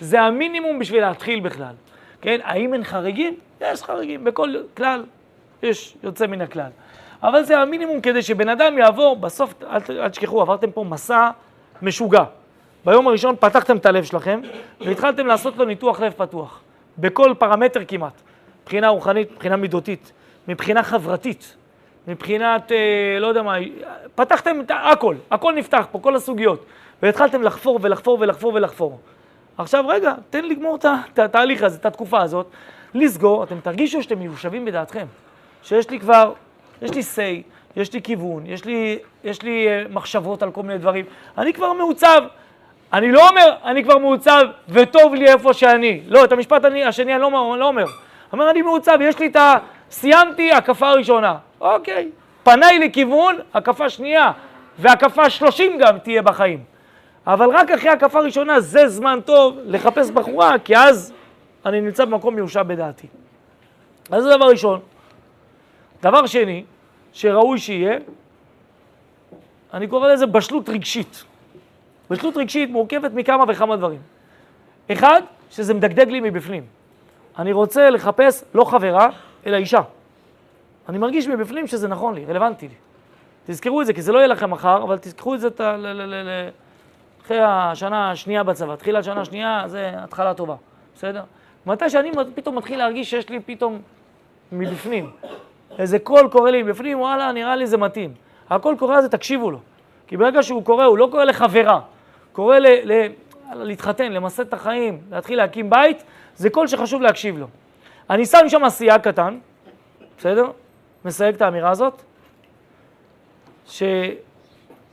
זה 0.00 0.20
המינימום 0.20 0.78
בשביל 0.78 1.00
להתחיל 1.00 1.40
בכלל. 1.40 1.74
כן, 2.20 2.38
האם 2.44 2.74
אין 2.74 2.84
חריגים? 2.84 3.34
יש 3.60 3.82
חריגים, 3.82 4.24
בכל 4.24 4.54
כלל 4.76 5.04
יש 5.62 5.96
יוצא 6.02 6.26
מן 6.26 6.40
הכלל. 6.40 6.70
אבל 7.22 7.42
זה 7.42 7.58
המינימום 7.58 8.00
כדי 8.00 8.22
שבן 8.22 8.48
אדם 8.48 8.78
יעבור, 8.78 9.16
בסוף, 9.16 9.54
אל 9.90 10.08
תשכחו, 10.08 10.40
עברתם 10.40 10.70
פה 10.70 10.84
מסע 10.84 11.30
משוגע. 11.82 12.24
ביום 12.84 13.08
הראשון 13.08 13.34
פתחתם 13.40 13.76
את 13.76 13.86
הלב 13.86 14.04
שלכם 14.04 14.40
והתחלתם 14.80 15.26
לעשות 15.26 15.56
לו 15.56 15.64
ניתוח 15.64 16.00
לב 16.00 16.12
פתוח. 16.12 16.60
בכל 16.98 17.34
פרמטר 17.38 17.84
כמעט. 17.88 18.12
מבחינה 18.62 18.88
רוחנית, 18.88 19.32
מבחינה 19.32 19.56
מידותית, 19.56 20.12
מבחינה 20.48 20.82
חברתית, 20.82 21.56
מבחינת, 22.08 22.72
אה, 22.72 23.18
לא 23.20 23.26
יודע 23.26 23.42
מה, 23.42 23.54
פתחתם 24.14 24.60
את 24.60 24.70
הכל, 24.92 25.14
הכל 25.30 25.52
נפתח 25.52 25.86
פה, 25.92 25.98
כל 25.98 26.16
הסוגיות. 26.16 26.64
והתחלתם 27.02 27.42
לחפור 27.42 27.78
ולחפור 27.82 28.18
ולחפור 28.20 28.54
ולחפור. 28.54 28.98
עכשיו 29.58 29.84
רגע, 29.88 30.14
תן 30.30 30.44
לגמור 30.44 30.78
את 31.12 31.18
התהליך 31.18 31.62
הזה, 31.62 31.78
את 31.78 31.86
התקופה 31.86 32.22
הזאת, 32.22 32.46
לסגור, 32.94 33.44
אתם 33.44 33.60
תרגישו 33.60 34.02
שאתם 34.02 34.18
מיושבים 34.18 34.64
בדעתכם. 34.64 35.06
שיש 35.62 35.90
לי 35.90 36.00
כבר, 36.00 36.32
יש 36.82 36.90
לי 36.90 37.00
say, 37.00 37.50
יש 37.76 37.92
לי 37.92 38.02
כיוון, 38.02 38.46
יש 38.46 38.64
לי, 38.64 38.98
יש 39.24 39.42
לי 39.42 39.66
uh, 39.66 39.92
מחשבות 39.92 40.42
על 40.42 40.50
כל 40.50 40.62
מיני 40.62 40.78
דברים. 40.78 41.04
אני 41.38 41.52
כבר 41.52 41.72
מעוצב. 41.72 42.22
אני 42.92 43.12
לא 43.12 43.28
אומר, 43.28 43.54
אני 43.64 43.84
כבר 43.84 43.98
מעוצב 43.98 44.42
וטוב 44.68 45.14
לי 45.14 45.28
איפה 45.28 45.54
שאני. 45.54 46.00
לא, 46.06 46.24
את 46.24 46.32
המשפט 46.32 46.64
אני, 46.64 46.84
השני 46.84 47.14
אני 47.14 47.22
לא, 47.22 47.56
לא 47.58 47.68
אומר. 47.68 47.84
אומר, 48.32 48.50
אני 48.50 48.62
מעוצב, 48.62 48.98
יש 49.00 49.18
לי 49.18 49.26
את. 49.26 49.36
סיימתי 49.90 50.52
הקפה 50.52 50.92
ראשונה. 50.92 51.36
אוקיי. 51.60 52.10
פניי 52.42 52.78
לכיוון, 52.78 53.36
הקפה 53.54 53.88
שנייה, 53.88 54.32
והקפה 54.78 55.30
שלושים 55.30 55.78
גם 55.78 55.98
תהיה 55.98 56.22
בחיים. 56.22 56.64
אבל 57.26 57.50
רק 57.50 57.70
אחרי 57.70 57.90
הקפה 57.90 58.20
ראשונה 58.20 58.60
זה 58.60 58.88
זמן 58.88 59.18
טוב 59.24 59.58
לחפש 59.64 60.10
בחורה, 60.10 60.58
כי 60.58 60.76
אז 60.76 61.12
אני 61.66 61.80
נמצא 61.80 62.04
במקום 62.04 62.34
מיושב 62.34 62.64
בדעתי. 62.66 63.06
אז 64.10 64.22
זה 64.22 64.36
דבר 64.36 64.44
ראשון. 64.46 64.80
דבר 66.02 66.26
שני, 66.26 66.64
שראוי 67.12 67.58
שיהיה, 67.58 67.98
אני 69.74 69.86
קורא 69.86 70.08
לזה 70.12 70.26
בשלות 70.26 70.68
רגשית. 70.68 71.24
בשלות 72.10 72.36
רגשית 72.36 72.70
מורכבת 72.70 73.10
מכמה 73.14 73.44
וכמה 73.48 73.76
דברים. 73.76 74.00
אחד, 74.92 75.22
שזה 75.50 75.74
מדגדג 75.74 76.08
לי 76.08 76.20
מבפנים. 76.20 76.64
אני 77.38 77.52
רוצה 77.52 77.90
לחפש 77.90 78.44
לא 78.54 78.64
חברה, 78.64 79.08
אלא 79.46 79.56
אישה. 79.56 79.80
אני 80.88 80.98
מרגיש 80.98 81.28
מבפנים 81.28 81.66
שזה 81.66 81.88
נכון 81.88 82.14
לי, 82.14 82.24
רלוונטי 82.24 82.68
לי. 82.68 82.74
תזכרו 83.46 83.80
את 83.80 83.86
זה, 83.86 83.92
כי 83.92 84.02
זה 84.02 84.12
לא 84.12 84.18
יהיה 84.18 84.26
לכם 84.26 84.50
מחר, 84.50 84.82
אבל 84.82 84.98
תזכרו 84.98 85.34
את 85.34 85.40
זה 85.40 85.50
ת, 85.50 85.60
ל, 85.60 85.76
ל, 85.76 86.02
ל, 86.02 86.14
ל, 86.14 86.48
אחרי 87.22 87.40
השנה 87.42 88.10
השנייה 88.10 88.42
בצבא. 88.42 88.76
תחילת 88.76 89.04
שנה 89.04 89.24
שנייה 89.24 89.62
זה 89.66 89.92
התחלה 89.96 90.34
טובה, 90.34 90.54
בסדר? 90.94 91.22
מתי 91.66 91.90
שאני 91.90 92.10
פתאום 92.34 92.58
מתחיל 92.58 92.78
להרגיש 92.78 93.10
שיש 93.10 93.28
לי 93.28 93.40
פתאום 93.40 93.80
מבפנים, 94.52 95.10
איזה 95.78 95.98
קול 95.98 96.28
קורא 96.28 96.50
לי 96.50 96.62
מבפנים, 96.62 97.00
וואלה, 97.00 97.32
נראה 97.32 97.56
לי 97.56 97.66
זה 97.66 97.76
מתאים. 97.76 98.14
הקול 98.50 98.76
קורא 98.78 98.96
הזה, 98.96 99.08
תקשיבו 99.08 99.50
לו. 99.50 99.58
כי 100.06 100.16
ברגע 100.16 100.42
שהוא 100.42 100.64
קורא, 100.64 100.84
הוא 100.84 100.98
לא 100.98 101.08
קורא 101.10 101.24
לחברה, 101.24 101.80
קורא 102.32 102.58
ל, 102.58 102.66
ל, 102.66 103.08
להתחתן, 103.54 104.12
למסד 104.12 104.46
את 104.46 104.52
החיים, 104.52 105.00
להתחיל 105.10 105.36
להקים 105.36 105.70
בית, 105.70 106.04
זה 106.36 106.50
קול 106.50 106.66
שחשוב 106.66 107.02
להקשיב 107.02 107.38
לו. 107.38 107.46
אני 108.10 108.26
שם 108.26 108.48
שם 108.48 108.68
סייג 108.68 109.00
קטן, 109.00 109.38
בסדר? 110.18 110.50
מסייג 111.04 111.34
את 111.34 111.42
האמירה 111.42 111.70
הזאת, 111.70 112.02
ש... 113.66 113.82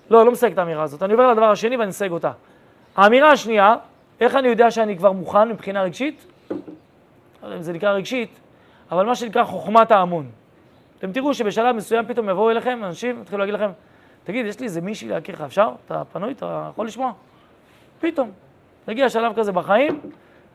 לא, 0.10 0.26
לא 0.26 0.32
מסייג 0.32 0.54
את 0.54 0.58
האמירה 0.58 0.84
הזאת. 0.84 1.04
אני 1.04 1.14
עובר 1.14 1.32
לדבר 1.32 1.46
השני 1.46 1.78
ואני 1.78 1.90
מסייג 1.90 2.12
אותה. 2.12 2.32
האמירה 2.96 3.32
השנייה, 3.32 3.76
איך 4.20 4.36
אני 4.36 4.48
יודע 4.48 4.72
שאני 4.72 4.98
כבר 4.98 5.12
מוכן 5.12 5.50
מבחינה 5.50 5.82
רגשית? 5.82 6.26
לא 7.44 7.62
זה 7.62 7.74
נקרא 7.74 7.92
רגשית, 7.92 8.40
אבל 8.92 9.06
מה 9.06 9.16
שנקרא 9.16 9.44
חוכמת 9.44 9.92
ההמון. 9.92 10.30
אתם 11.00 11.12
תראו 11.12 11.34
שבשלב 11.34 11.76
מסוים 11.76 12.06
פתאום 12.06 12.30
יבואו 12.30 12.52
אליכם 12.52 12.80
אנשים, 12.84 13.22
יתחילו 13.22 13.40
להגיד 13.40 13.54
לכם, 13.54 13.70
תגיד, 14.24 14.46
יש 14.46 14.60
לי 14.60 14.66
איזה 14.66 14.82
מישהי 14.82 15.10
להכיר 15.10 15.36
לך, 15.36 15.42
אפשר? 15.42 15.70
אתה 15.86 16.04
פנוי? 16.14 16.32
אתה 16.32 16.70
יכול 16.72 16.88
לשמוע? 16.88 17.12
פתאום. 18.00 18.32
יגיע 18.88 19.10
שלב 19.10 19.34
כזה 19.36 19.52
בחיים, 19.52 20.00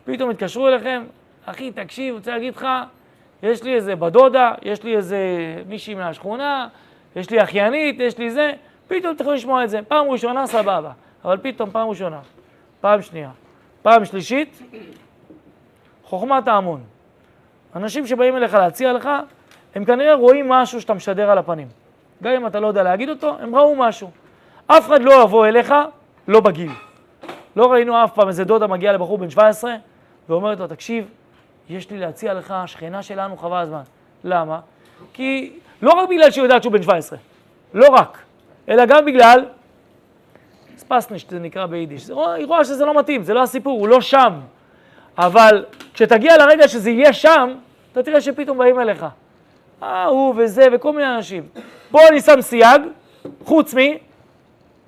פתאום 0.05 0.31
יתקשרו 0.31 0.69
אליכם, 0.69 1.05
אחי, 1.51 1.73
תקשיב, 1.73 2.15
רוצה 2.15 2.31
להגיד 2.31 2.57
לך, 2.57 2.67
יש 3.43 3.63
לי 3.63 3.75
איזה 3.75 3.97
בדודה, 3.97 4.53
יש 4.63 4.83
לי 4.83 4.97
איזה 4.97 5.19
מישהי 5.69 5.95
מהשכונה, 5.95 6.69
יש 7.17 7.31
לי 7.31 7.43
אחיינית, 7.43 8.01
יש 8.01 8.19
לי 8.19 8.31
זה, 8.31 8.53
פתאום 8.89 9.15
תוכלו 9.15 9.33
לשמוע 9.33 9.65
את 9.65 9.71
זה. 9.71 9.81
פעם 9.89 10.11
ראשונה, 10.11 10.47
סבבה, 10.47 10.91
אבל 11.25 11.39
פתאום 11.43 11.71
פעם 11.71 11.89
ראשונה, 11.89 12.21
פעם 12.81 13.03
שנייה, 13.03 13.31
פעם 13.83 14.05
שלישית, 14.05 14.63
חוכמת 16.05 16.49
ההמון. 16.49 16.81
אנשים 17.77 18.07
שבאים 18.07 18.37
אליך 18.37 18.55
להציע 18.55 18.93
לך, 18.93 19.09
הם 19.75 19.85
כנראה 19.85 20.15
רואים 20.15 20.49
משהו 20.49 20.81
שאתה 20.81 20.95
משדר 20.95 21.31
על 21.31 21.39
הפנים. 21.39 21.69
גם 22.23 22.33
אם 22.33 22.47
אתה 22.47 22.61
לא 22.61 22.67
יודע 22.67 22.83
להגיד 22.83 23.09
אותו, 23.09 23.37
הם 23.41 23.57
ראו 23.57 23.77
משהו. 23.77 24.11
אף 24.67 24.87
אחד 24.87 25.03
לא 25.03 25.23
יבוא 25.23 25.47
אליך, 25.47 25.75
לא 26.29 26.41
בגיל. 26.41 26.71
לא 27.57 27.73
ראינו 27.73 28.05
אף 28.05 28.15
פעם 28.15 28.29
איזה 28.29 28.45
דודה 28.45 28.67
מגיעה 28.67 28.93
לבחור 28.93 29.19
בן 29.19 29.31
17 29.31 29.75
ואומרת 30.29 30.61
לו, 30.61 30.67
תקשיב, 30.67 31.11
יש 31.71 31.91
לי 31.91 31.99
להציע 31.99 32.35
לך, 32.35 32.55
שכנה 32.67 33.03
שלנו, 33.03 33.37
חבל 33.37 33.57
הזמן. 33.57 33.83
למה? 34.25 34.61
כי 35.13 35.53
לא 35.83 35.91
רק 35.91 36.09
בגלל 36.09 36.31
שהיא 36.31 36.43
יודעת 36.43 36.63
שהוא 36.63 36.73
בן 36.73 36.83
17, 36.83 37.19
לא 37.75 37.89
רק, 37.89 38.19
אלא 38.69 38.87
גם 38.87 39.05
בגלל 39.05 39.45
ספסניש, 40.77 41.27
זה 41.29 41.39
נקרא 41.39 41.67
ביידיש. 41.67 42.09
היא 42.37 42.47
רואה 42.47 42.65
שזה 42.65 42.85
לא 42.85 42.99
מתאים, 42.99 43.23
זה 43.23 43.35
לא 43.35 43.43
הסיפור, 43.43 43.81
הוא 43.81 43.89
לא 43.89 44.01
שם. 44.01 44.33
אבל 45.19 45.65
כשתגיע 45.95 46.37
לרגע 46.37 46.69
שזה 46.69 46.91
יהיה 46.91 47.13
שם, 47.13 47.55
אתה 47.93 48.03
תראה 48.03 48.21
שפתאום 48.21 48.59
באים 48.59 48.81
אליך. 48.81 49.07
אה, 49.83 50.05
הוא 50.05 50.35
וזה 50.37 50.67
וכל 50.73 50.93
מיני 50.93 51.17
אנשים. 51.17 51.49
פה 51.91 52.09
אני 52.09 52.21
שם 52.21 52.41
סייג, 52.41 52.83
חוץ 53.45 53.75
מ... 53.75 53.79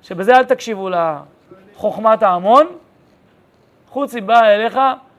שבזה 0.03 0.37
אל 0.37 0.45
תקשיבו 0.45 0.89
לחוכמת 0.91 2.23
ההמון, 2.23 2.67
חוץ 3.89 4.15
מבאה 4.15 4.55
אליך 4.55 4.79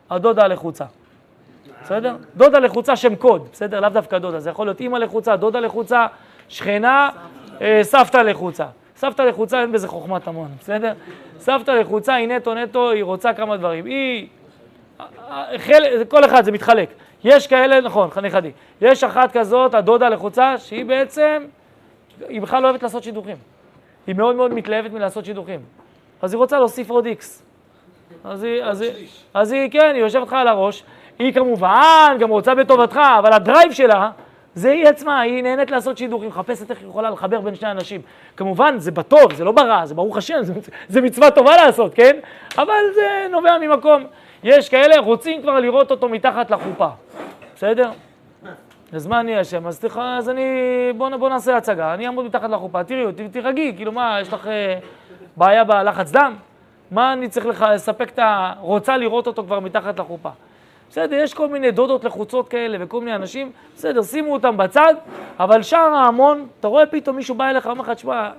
הדודה 0.10 0.48
לחוצה. 0.48 0.86
בסדר? 1.83 2.15
דודה 2.35 2.59
לחוצה 2.59 2.95
שם 2.95 3.15
קוד, 3.15 3.47
בסדר? 3.51 3.79
לאו 3.79 3.89
דווקא 3.89 4.17
דודה, 4.17 4.39
זה 4.39 4.50
יכול 4.50 4.67
להיות 4.67 4.79
אימא 4.79 4.97
לחוצה, 4.97 5.35
דודה 5.35 5.59
לחוצה, 5.59 6.07
שכנה, 6.50 7.09
אה, 7.61 7.79
סבתא 7.83 8.17
לחוצה. 8.17 8.65
סבתא 8.95 9.21
לחוצה 9.21 9.61
אין 9.61 9.71
בזה 9.71 9.88
חוכמת 9.88 10.27
המון, 10.27 10.47
בסדר? 10.59 10.93
סבתא 11.37 11.72
לחוצה 11.72 12.13
היא 12.13 12.27
נטו 12.27 12.53
נטו, 12.53 12.91
היא 12.91 13.03
רוצה 13.03 13.33
כמה 13.33 13.57
דברים. 13.57 13.85
היא... 13.85 14.27
חל... 15.57 16.03
כל 16.07 16.25
אחד 16.25 16.44
זה 16.46 16.51
מתחלק. 16.51 16.89
יש 17.24 17.48
כאלה, 17.48 17.81
נכון, 17.81 18.09
נכדי. 18.24 18.51
יש 18.81 19.03
אחת 19.03 19.37
כזאת, 19.37 19.74
הדודה 19.74 20.09
לחוצה, 20.09 20.57
שהיא 20.57 20.85
בעצם, 20.85 21.46
היא 22.29 22.41
בכלל 22.41 22.61
לא 22.61 22.67
אוהבת 22.67 22.83
לעשות 22.83 23.03
שידוכים. 23.03 23.37
היא 24.07 24.15
מאוד 24.15 24.35
מאוד 24.35 24.53
מתלהבת 24.53 24.91
מלעשות 24.91 25.25
שידוכים. 25.25 25.59
אז 26.22 26.33
היא 26.33 26.37
רוצה 26.37 26.59
להוסיף 26.59 26.89
עוד 26.89 27.05
איקס. 27.05 27.44
אז 28.24 28.44
היא, 28.44 28.63
אז, 28.63 28.81
היא, 28.81 29.07
אז 29.33 29.51
היא, 29.51 29.72
כן, 29.72 29.91
היא 29.94 30.01
יושבת 30.01 30.27
לך 30.27 30.33
על 30.33 30.48
הראש, 30.48 30.83
היא 31.22 31.34
כמובן 31.34 32.18
גם 32.20 32.29
רוצה 32.29 32.55
בטובתך, 32.55 33.00
אבל 33.20 33.34
הדרייב 33.34 33.72
שלה 33.72 34.10
זה 34.55 34.72
היא 34.72 34.88
עצמה, 34.88 35.20
היא 35.20 35.44
נהנית 35.44 35.72
לעשות 35.72 35.98
שידור, 35.98 36.22
היא 36.22 36.29
מחפשת 36.29 36.72
איך 36.72 36.79
היא 36.79 36.88
יכולה 36.88 37.10
לחבר 37.10 37.42
בין 37.42 37.55
שני 37.55 37.72
אנשים. 37.72 38.01
כמובן, 38.38 38.77
זה 38.77 38.92
בטוב, 38.92 39.34
זה 39.34 39.44
לא 39.44 39.51
ברע, 39.51 39.86
זה 39.86 39.96
ברוך 39.96 40.18
השם, 40.18 40.44
זה, 40.44 40.53
זה 40.88 41.01
מצווה 41.01 41.31
טובה 41.31 41.55
לעשות, 41.55 41.94
כן? 41.94 42.20
אבל 42.57 42.81
זה 42.96 43.27
נובע 43.31 43.57
ממקום. 43.62 44.03
יש 44.44 44.70
כאלה, 44.70 45.00
רוצים 45.00 45.42
כבר 45.42 45.60
לראות 45.60 45.92
אותו 45.92 46.10
מתחת 46.10 46.51
לחופה, 46.51 46.88
בסדר? 47.55 47.92
אז 48.94 49.07
מה 49.07 49.20
אני 49.20 49.42
אשם? 49.42 49.68
אז, 49.68 49.79
תח... 49.79 49.98
אז 49.98 50.29
אני, 50.29 50.44
בוא, 50.98 51.10
בוא 51.18 51.29
נעשה 51.29 51.57
הצגה, 51.57 51.94
אני 51.94 52.05
אעמוד 52.05 52.25
מתחת 52.25 52.50
לחופה, 52.50 52.84
תראי 52.84 53.05
אותי, 53.05 53.29
תירגעי, 53.29 53.74
כאילו 53.75 53.92
מה, 53.92 54.18
יש 54.22 54.34
לך 54.34 54.48
אה, 54.48 54.79
בעיה 55.38 55.64
בלחץ 55.64 56.12
דם? 56.12 56.36
מה 56.92 57.14
אני 57.14 57.29
צריך 57.29 57.46
לך 57.46 57.66
לספק 57.74 58.10
את 58.10 58.20
ה... 58.20 58.53
רוצה 58.60 58.98
לראות 58.98 59.27
אותו 59.27 59.44
כבר 59.44 59.60
מתחת 59.60 60.00
לחופה. 60.00 60.29
בסדר, 60.92 61.16
יש 61.16 61.34
כל 61.34 61.48
מיני 61.48 61.72
דודות 61.72 62.04
לחוצות 62.04 62.50
כאלה 62.50 62.77
וכל 62.80 63.00
מיני 63.00 63.16
אנשים, 63.16 63.51
בסדר, 63.75 64.01
שימו 64.01 64.34
אותם 64.34 64.58
בצד, 64.58 64.94
אבל 65.40 65.64
שאר 65.64 65.94
ההמון, 65.94 66.48
אתה 66.60 66.68
רואה 66.68 66.86
פתאום 66.86 67.16
מישהו 67.16 67.36
בא 67.36 67.50
אליך, 67.50 67.68
אומר 67.68 67.82
לך, 67.82 67.90
תשמע, 67.90 68.30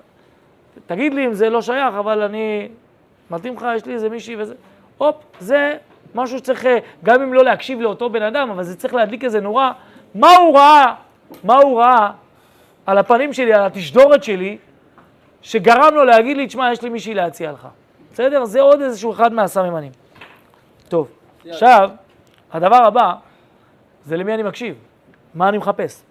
תגיד 0.87 1.15
לי 1.15 1.27
אם 1.27 1.33
זה 1.35 1.51
לא 1.51 1.63
שייך, 1.63 1.95
אבל 1.99 2.23
אני, 2.23 2.69
מתאים 3.31 3.57
לך, 3.57 3.67
יש 3.77 3.87
לי 3.87 3.95
איזה 3.95 4.09
מישהי 4.09 4.37
וזה, 4.39 4.55
הופ, 4.99 5.15
זה 5.41 5.77
משהו 6.15 6.39
שצריך, 6.39 6.67
גם 7.05 7.23
אם 7.23 7.35
לא 7.35 7.45
להקשיב 7.45 7.81
לאותו 7.81 8.11
בן 8.11 8.23
אדם, 8.23 8.51
אבל 8.51 8.63
זה 8.63 8.77
צריך 8.77 8.95
להדליק 8.95 9.25
איזה 9.25 9.41
נורה, 9.41 9.73
מה 10.15 10.37
הוא 10.37 10.59
ראה, 10.59 10.95
מה 11.45 11.55
הוא 11.55 11.81
ראה 11.81 12.11
על 12.87 12.99
הפנים 12.99 13.33
שלי, 13.33 13.53
על 13.53 13.67
התשדורת 13.67 14.25
שלי, 14.25 14.59
שגרם 15.43 15.95
לו 15.95 16.05
להגיד 16.05 16.37
לי, 16.37 16.47
תשמע, 16.47 16.73
יש 16.73 16.83
לי 16.83 16.89
מישהי 16.89 17.15
להציע 17.15 17.53
לך. 17.53 17.69
בסדר? 18.13 18.45
זה 18.45 18.61
עוד 18.61 18.81
איזשהו 18.81 19.13
אחד 19.13 19.33
מהסממנים. 19.33 19.93
טוב, 20.89 21.09
עכשיו... 21.49 21.91
הדבר 22.53 22.77
הבא 22.77 23.15
זה 24.05 24.17
למי 24.17 24.35
אני 24.35 24.43
מקשיב, 24.43 24.77
מה 25.35 25.49
אני 25.49 25.59
מחפש. 25.59 26.03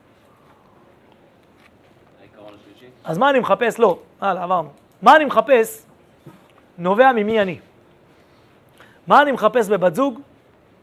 אז 3.04 3.18
מה 3.18 3.30
אני 3.30 3.40
מחפש? 3.40 3.80
לא, 3.80 4.00
הלאה, 4.22 4.44
עברנו. 4.44 4.70
מה 5.02 5.16
אני 5.16 5.26
מחפש 5.26 5.86
נובע 6.78 7.12
ממי 7.12 7.42
אני. 7.42 7.60
מה 9.08 9.22
אני 9.22 9.32
מחפש 9.32 9.70
בבת 9.70 9.96
זוג, 9.96 10.20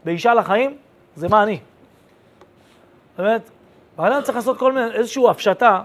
באישה 0.03 0.33
לחיים, 0.33 0.77
זה 1.15 1.27
מה 1.27 1.43
אני. 1.43 1.59
באמת, 3.17 3.49
האדם 3.97 4.21
צריך 4.23 4.35
לעשות 4.35 4.57
כל 4.57 4.73
מיני, 4.73 4.91
איזושהי 4.91 5.23
הפשטה 5.29 5.81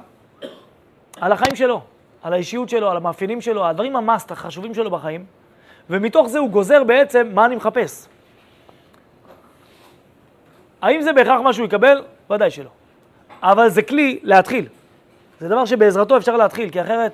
על 1.20 1.32
החיים 1.32 1.56
שלו, 1.56 1.80
על 2.22 2.32
האישיות 2.32 2.68
שלו, 2.68 2.90
על 2.90 2.96
המאפיינים 2.96 3.40
שלו, 3.40 3.66
הדברים 3.66 3.96
המאסט 3.96 4.30
החשובים 4.30 4.74
שלו 4.74 4.90
בחיים, 4.90 5.24
ומתוך 5.90 6.28
זה 6.28 6.38
הוא 6.38 6.50
גוזר 6.50 6.84
בעצם 6.84 7.30
מה 7.34 7.46
אני 7.46 7.56
מחפש. 7.56 8.08
האם 10.84 11.02
זה 11.02 11.12
בהכרח 11.12 11.40
מה 11.40 11.52
שהוא 11.52 11.66
יקבל? 11.66 12.02
ודאי 12.30 12.50
שלא. 12.50 12.70
אבל 13.42 13.68
זה 13.68 13.82
כלי 13.82 14.18
להתחיל. 14.22 14.66
זה 15.40 15.48
דבר 15.48 15.64
שבעזרתו 15.64 16.16
אפשר 16.16 16.36
להתחיל, 16.36 16.70
כי 16.70 16.80
אחרת 16.80 17.12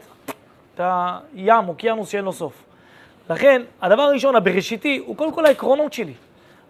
אתה 0.74 1.18
ים, 1.35 1.68
אוקיינוס 1.68 2.09
שאין 2.09 2.24
לו 2.24 2.33
סוף. 2.33 2.52
לכן, 3.30 3.62
הדבר 3.83 4.02
הראשון, 4.02 4.37
הבראשיתי, 4.37 5.02
הוא 5.06 5.16
קודם 5.16 5.33
כל 5.33 5.46
העקרונות 5.46 5.92
שלי. 5.92 6.12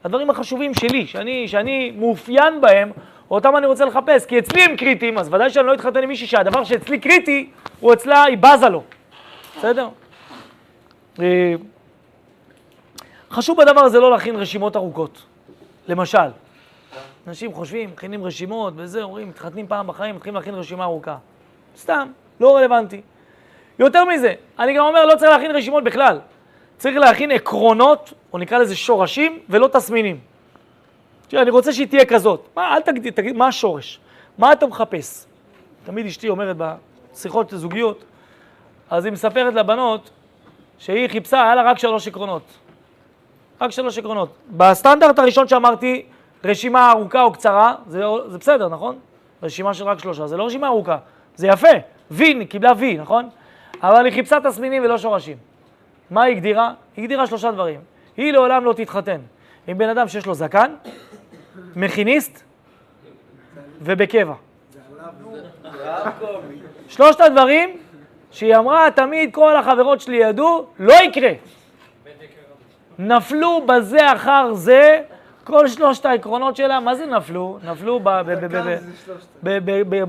הדברים 0.04 0.30
החשובים 0.30 0.74
שלי, 0.74 1.06
שאני, 1.06 1.48
שאני 1.48 1.90
מאופיין 1.90 2.60
בהם, 2.60 2.90
אותם 3.30 3.56
אני 3.56 3.66
רוצה 3.66 3.84
לחפש, 3.84 4.26
כי 4.26 4.38
אצלי 4.38 4.62
הם 4.62 4.76
קריטיים, 4.76 5.18
אז 5.18 5.28
ודאי 5.34 5.50
שאני 5.50 5.66
לא 5.66 5.74
אתחתן 5.74 6.02
עם 6.02 6.08
מישהי 6.08 6.26
שהדבר 6.26 6.64
שאצלי 6.64 6.98
קריטי, 6.98 7.50
הוא 7.80 7.92
אצלה, 7.92 8.24
היא 8.24 8.38
בזה 8.38 8.68
לו. 8.68 8.82
בסדר? 9.58 9.88
אה, 11.20 11.54
חשוב 13.30 13.58
בדבר 13.62 13.80
הזה 13.80 14.00
לא 14.00 14.10
להכין 14.10 14.36
רשימות 14.36 14.76
ארוכות. 14.76 15.22
למשל, 15.88 16.28
אנשים 17.26 17.52
חושבים, 17.52 17.90
מכינים 17.90 18.24
רשימות 18.24 18.74
וזה, 18.76 19.02
אומרים, 19.02 19.28
מתחתנים 19.28 19.66
פעם 19.66 19.86
בחיים, 19.86 20.16
מתחילים 20.16 20.34
להכין 20.34 20.54
רשימה 20.54 20.84
ארוכה. 20.84 21.16
סתם, 21.76 22.08
לא 22.40 22.56
רלוונטי. 22.56 23.00
יותר 23.78 24.04
מזה, 24.04 24.34
אני 24.58 24.74
גם 24.74 24.84
אומר, 24.84 25.06
לא 25.06 25.16
צריך 25.16 25.30
להכין 25.30 25.50
רשימות 25.50 25.84
בכלל. 25.84 26.20
צריך 26.76 26.96
להכין 26.96 27.30
עקרונות, 27.30 28.12
או 28.32 28.38
נקרא 28.38 28.58
לזה 28.58 28.76
שורשים, 28.76 29.38
ולא 29.48 29.68
תסמינים. 29.68 30.20
תראה, 31.28 31.42
אני 31.42 31.50
רוצה 31.50 31.72
שהיא 31.72 31.86
תהיה 31.86 32.04
כזאת. 32.04 32.48
מה, 32.56 32.74
אל 32.74 32.80
תגיד, 32.80 33.12
תגיד, 33.12 33.36
מה 33.36 33.46
השורש? 33.46 34.00
מה 34.38 34.52
אתה 34.52 34.66
מחפש? 34.66 35.26
תמיד 35.84 36.06
אשתי 36.06 36.28
אומרת 36.28 36.56
בשיחות 37.12 37.50
זוגיות, 37.56 38.04
אז 38.90 39.04
היא 39.04 39.12
מספרת 39.12 39.54
לבנות 39.54 40.10
שהיא 40.78 41.08
חיפשה, 41.08 41.42
היה 41.42 41.54
לה 41.54 41.62
רק 41.62 41.78
שלוש 41.78 42.08
עקרונות. 42.08 42.42
רק 43.60 43.70
שלוש 43.70 43.98
עקרונות. 43.98 44.28
בסטנדרט 44.56 45.18
הראשון 45.18 45.48
שאמרתי, 45.48 46.02
רשימה 46.44 46.90
ארוכה 46.90 47.22
או 47.22 47.32
קצרה, 47.32 47.74
זה, 47.86 48.02
זה 48.28 48.38
בסדר, 48.38 48.68
נכון? 48.68 48.98
רשימה 49.42 49.74
של 49.74 49.84
רק 49.84 49.98
שלושה, 49.98 50.26
זה 50.26 50.36
לא 50.36 50.46
רשימה 50.46 50.66
ארוכה, 50.66 50.98
זה 51.36 51.46
יפה, 51.46 51.68
וי, 52.10 52.46
קיבלה 52.46 52.72
וי, 52.78 52.96
נכון? 52.96 53.28
אבל 53.82 54.04
היא 54.04 54.12
חיפשה 54.12 54.38
תסמינים 54.40 54.84
ולא 54.84 54.98
שורשים. 54.98 55.36
מה 56.10 56.22
היא 56.22 56.36
הגדירה? 56.36 56.72
היא 56.96 57.02
הגדירה 57.02 57.26
שלושה 57.26 57.50
דברים. 57.50 57.80
היא 58.16 58.32
לעולם 58.32 58.64
לא 58.64 58.72
תתחתן 58.72 59.20
עם 59.66 59.78
בן 59.78 59.88
אדם 59.88 60.08
שיש 60.08 60.26
לו 60.26 60.34
זקן, 60.34 60.74
מכיניסט 61.76 62.42
ובקבע. 63.80 64.34
שלושת 66.88 67.20
הדברים 67.20 67.76
שהיא 68.30 68.56
אמרה, 68.56 68.90
תמיד 68.90 69.34
כל 69.34 69.56
החברות 69.56 70.00
שלי 70.00 70.16
ידעו, 70.16 70.66
לא 70.78 70.94
יקרה. 70.94 71.32
נפלו 72.98 73.66
בזה 73.66 74.12
אחר 74.12 74.52
זה 74.52 75.02
כל 75.50 75.68
שלושת 75.68 76.06
העקרונות 76.06 76.56
שלה, 76.56 76.80
מה 76.80 76.94
זה 76.94 77.06
נפלו? 77.06 77.58
נפלו 77.64 78.00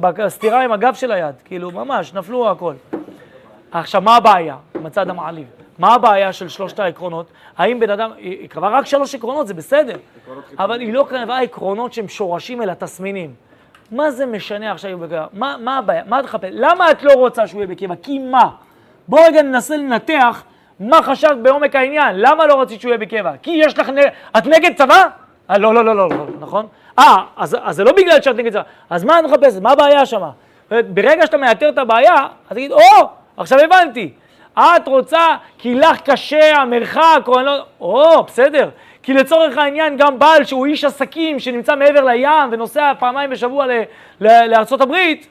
בסתירה 0.01 0.63
עם 0.63 0.71
הגב 0.71 0.93
של 0.93 1.12
היד, 1.12 1.36
כאילו 1.45 1.71
ממש, 1.71 2.13
נפלו 2.13 2.49
הכל. 2.49 2.73
עכשיו, 3.71 4.01
מה 4.01 4.15
הבעיה 4.15 4.56
מצד 4.75 5.10
המעליב? 5.10 5.47
מה 5.80 5.93
הבעיה 5.93 6.34
של 6.34 6.47
שלושת 6.47 6.80
העקרונות? 6.80 7.25
האם 7.58 7.80
בן 7.80 7.89
אדם, 7.89 8.12
היא 8.17 8.49
קבעה 8.49 8.69
רק 8.69 8.86
שלוש 8.86 9.15
עקרונות, 9.15 9.47
זה 9.47 9.54
בסדר, 9.54 9.95
אבל 10.60 10.80
היא 10.80 10.93
לא 10.93 11.06
קבעה 11.10 11.41
עקרונות 11.41 11.93
שהם 11.93 12.08
שורשים 12.08 12.62
אל 12.62 12.69
התסמינים. 12.69 13.34
מה 13.91 14.12
זה 14.12 14.25
משנה 14.25 14.71
עכשיו 14.71 14.91
אם 14.91 14.97
הוא 14.97 15.06
בקבע? 15.06 15.25
מה, 15.34 15.56
מה 15.60 15.77
הבעיה? 15.77 16.04
מה 16.08 16.19
את 16.19 16.23
מחפשת? 16.23 16.49
למה 16.51 16.91
את 16.91 17.04
לא 17.04 17.13
רוצה 17.13 17.47
שהוא 17.47 17.62
יהיה 17.62 17.67
בקבע? 17.67 17.95
כי 18.01 18.19
מה? 18.19 18.49
בואו 19.08 19.23
רגע 19.23 19.41
ננסה 19.41 19.77
לנתח 19.77 20.43
מה 20.80 21.01
חשבת 21.04 21.38
בעומק 21.38 21.75
העניין. 21.75 22.15
למה 22.15 22.47
לא 22.47 22.62
רצית 22.62 22.82
שהוא 22.82 22.89
יהיה 22.89 22.97
בקבע? 22.97 23.32
כי 23.41 23.51
יש 23.51 23.80
לך... 23.80 23.91
את 24.38 24.45
נגד 24.45 24.75
צבא? 24.75 25.08
אה, 25.51 25.57
לא, 25.57 25.73
לא, 25.73 25.85
לא, 25.85 25.95
לא, 25.95 26.09
לא, 26.09 26.25
נכון? 26.39 26.67
אה, 26.99 27.15
אז, 27.37 27.57
אז 27.63 27.75
זה 27.75 27.83
לא 27.83 27.91
בגלל 27.91 28.21
שאת 28.21 28.35
נגד 28.35 28.51
צבא. 28.51 28.61
אז 28.89 29.03
מה 29.03 29.19
את 29.19 29.23
מחפשת? 29.23 29.61
מה 29.61 29.71
הבעיה 29.71 30.05
שמה? 30.05 30.29
ברגע 30.69 31.25
שאתה 31.25 31.37
מאתר 31.37 31.69
את 31.69 31.77
הבעיה, 31.77 32.15
אז 32.49 32.55
תגיד, 32.55 32.71
או, 32.71 32.79
עכשיו 33.37 33.59
הבנתי. 33.59 34.13
את 34.53 34.87
רוצה 34.87 35.27
כי 35.57 35.75
לך 35.75 36.01
קשה 36.01 36.55
המרחק, 36.55 37.21
או 37.27 37.37
אני 37.37 37.45
לא... 37.45 37.57
או, 37.81 38.23
בסדר. 38.23 38.69
כי 39.03 39.13
לצורך 39.13 39.57
העניין 39.57 39.97
גם 39.97 40.19
בעל 40.19 40.43
שהוא 40.43 40.65
איש 40.65 40.83
עסקים 40.83 41.39
שנמצא 41.39 41.75
מעבר 41.75 42.01
לים 42.01 42.49
ונוסע 42.51 42.93
פעמיים 42.99 43.29
בשבוע 43.29 43.65
לארצות 44.21 44.81
הברית, 44.81 45.27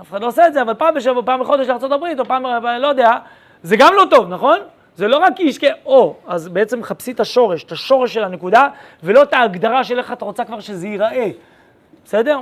אף 0.00 0.10
אחד 0.10 0.22
לא 0.22 0.26
עושה 0.26 0.46
את 0.46 0.52
זה, 0.52 0.62
אבל 0.62 0.74
פעם 0.74 0.94
בשבוע, 0.94 1.22
פעם 1.24 1.40
בחודש 1.40 1.68
לארצות 1.68 1.92
הברית, 1.92 2.20
או 2.20 2.24
פעם, 2.24 2.46
לא 2.78 2.86
יודע, 2.86 3.12
זה 3.62 3.76
גם 3.76 3.94
לא 3.94 4.04
טוב, 4.10 4.28
נכון? 4.28 4.58
זה 4.96 5.08
לא 5.08 5.18
רק 5.18 5.40
איש 5.40 5.58
כ... 5.58 5.64
או, 5.84 6.16
אז 6.26 6.48
בעצם 6.48 6.82
חפשי 6.82 7.12
את 7.12 7.20
השורש, 7.20 7.64
את 7.64 7.72
השורש 7.72 8.14
של 8.14 8.24
הנקודה, 8.24 8.68
ולא 9.02 9.22
את 9.22 9.32
ההגדרה 9.32 9.84
של 9.84 9.98
איך 9.98 10.12
אתה 10.12 10.24
רוצה 10.24 10.44
כבר 10.44 10.60
שזה 10.60 10.88
ייראה, 10.88 11.30
בסדר? 12.04 12.40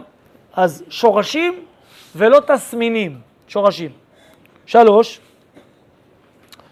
אז 0.53 0.85
שורשים 0.89 1.65
ולא 2.17 2.41
תסמינים, 2.47 3.21
שורשים. 3.49 3.91
שלוש, 4.67 5.21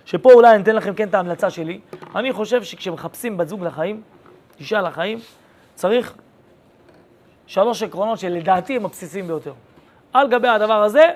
שפה 0.05 0.33
אולי 0.33 0.55
אני 0.55 0.62
אתן 0.62 0.77
לכם 0.77 0.95
כן 0.95 1.09
את 1.09 1.14
ההמלצה 1.14 1.51
שלי, 1.51 1.81
אני 2.17 2.33
חושב 2.33 2.62
שכשמחפשים 2.62 3.37
בת 3.37 3.49
זוג 3.49 3.64
לחיים, 3.64 4.03
אישה 4.61 4.81
לחיים, 4.81 5.19
צריך 5.75 6.14
שלוש 7.47 7.83
עקרונות 7.83 8.19
שלדעתי 8.19 8.77
הם 8.77 8.85
הבסיסיים 8.85 9.27
ביותר. 9.27 9.53
על 10.12 10.29
גבי 10.29 10.49
הדבר 10.49 10.83
הזה, 10.83 11.11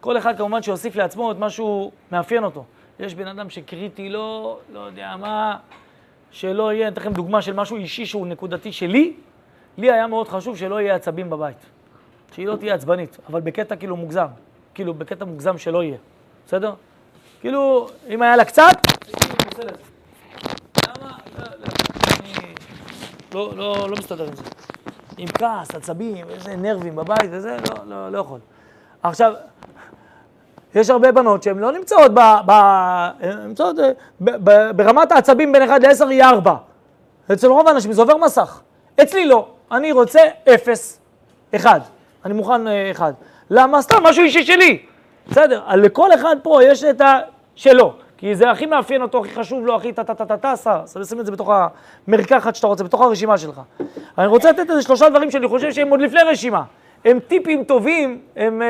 כל 0.00 0.18
אחד 0.18 0.38
כמובן 0.38 0.62
שיוסיף 0.62 0.96
לעצמו 0.96 1.32
את 1.32 1.38
מה 1.38 1.50
שהוא 1.50 1.92
מאפיין 2.12 2.44
אותו. 2.44 2.64
יש 3.00 3.14
בן 3.14 3.26
אדם 3.26 3.50
שקריטי 3.50 4.08
לא, 4.08 4.58
לא 4.72 4.80
יודע 4.80 5.16
מה, 5.16 5.56
שלא 6.30 6.72
יהיה, 6.72 6.86
אני 6.86 6.92
אתן 6.92 7.00
לכם 7.00 7.12
דוגמה 7.12 7.42
של 7.42 7.52
משהו 7.52 7.76
אישי 7.76 8.06
שהוא 8.06 8.26
נקודתי 8.26 8.72
שלי, 8.72 9.12
לי 9.78 9.92
היה 9.92 10.06
מאוד 10.06 10.28
חשוב 10.28 10.56
שלא 10.56 10.80
יהיה 10.80 10.94
עצבים 10.94 11.30
בבית. 11.30 11.56
שהיא 12.34 12.46
לא 12.46 12.56
תהיה 12.56 12.74
עצבנית, 12.74 13.18
אבל 13.28 13.40
בקטע 13.40 13.76
כאילו 13.76 13.96
מוגזם. 13.96 14.26
כאילו, 14.74 14.94
בקטע 14.94 15.24
מוגזם 15.24 15.58
שלא 15.58 15.82
יהיה, 15.82 15.96
בסדר? 16.46 16.74
כאילו, 17.40 17.88
אם 18.08 18.22
היה 18.22 18.36
לה 18.36 18.44
קצת. 18.44 18.72
למה? 20.88 21.10
לא, 23.34 23.52
לא, 23.56 23.90
לא 23.90 23.96
מסתדר 23.98 24.24
עם 24.28 24.36
זה. 24.36 24.42
עם 25.18 25.28
כעס, 25.28 25.74
עצבים, 25.74 26.28
איזה 26.30 26.56
נרבים 26.56 26.96
בבית 26.96 27.30
וזה, 27.30 27.56
לא, 27.70 27.86
לא, 27.86 28.12
לא 28.12 28.18
יכול. 28.18 28.40
עכשיו, 29.02 29.32
יש 30.74 30.90
הרבה 30.90 31.12
בנות 31.12 31.42
שהן 31.42 31.58
לא 31.58 31.72
נמצאות 31.72 32.14
ב... 32.14 32.20
ב 32.46 32.52
נמצאות 33.46 33.78
אה, 33.78 33.90
ב, 34.20 34.30
ב, 34.50 34.70
ברמת 34.76 35.12
העצבים 35.12 35.52
בין 35.52 35.62
1 35.62 35.82
ל-10 35.82 36.08
היא 36.08 36.22
4. 36.22 36.54
אצל 37.32 37.46
רוב 37.46 37.68
האנשים 37.68 37.92
זה 37.92 38.02
עובר 38.02 38.16
מסך. 38.16 38.60
אצלי 39.02 39.26
לא. 39.26 39.46
אני 39.72 39.92
רוצה 39.92 40.20
0, 40.54 40.98
1. 41.56 41.82
אני 42.24 42.34
מוכן 42.34 42.62
1. 42.92 43.02
אה, 43.02 43.10
למה? 43.50 43.82
סתם, 43.82 43.96
משהו 44.02 44.22
אישי 44.22 44.44
שלי. 44.44 44.78
בסדר, 45.28 45.62
לכל 45.76 46.14
אחד 46.14 46.36
פה 46.42 46.64
יש 46.64 46.84
את 46.84 47.02
השלו. 47.56 47.92
כי 48.16 48.34
זה 48.34 48.50
הכי 48.50 48.66
מאפיין 48.66 49.02
אותו, 49.02 49.20
הכי 49.20 49.34
חשוב 49.34 49.66
לו, 49.66 49.76
הכי 49.76 49.92
טה-טה-טה-טה, 49.92 50.52
אז 50.52 51.08
שים 51.08 51.20
את 51.20 51.26
זה 51.26 51.32
בתוך 51.32 51.50
המרקחת 52.08 52.54
שאתה 52.54 52.66
רוצה, 52.66 52.84
בתוך 52.84 53.00
הרשימה 53.00 53.38
שלך. 53.38 53.60
אני 54.18 54.26
רוצה 54.26 54.50
לתת 54.50 54.70
איזה 54.70 54.82
שלושה 54.82 55.08
דברים 55.08 55.30
שאני 55.30 55.48
חושב 55.48 55.72
שהם 55.72 55.88
עוד 55.90 56.00
לפני 56.00 56.20
רשימה. 56.20 56.62
הם 57.04 57.18
טיפים 57.18 57.64
טובים, 57.64 58.20
הם, 58.36 58.62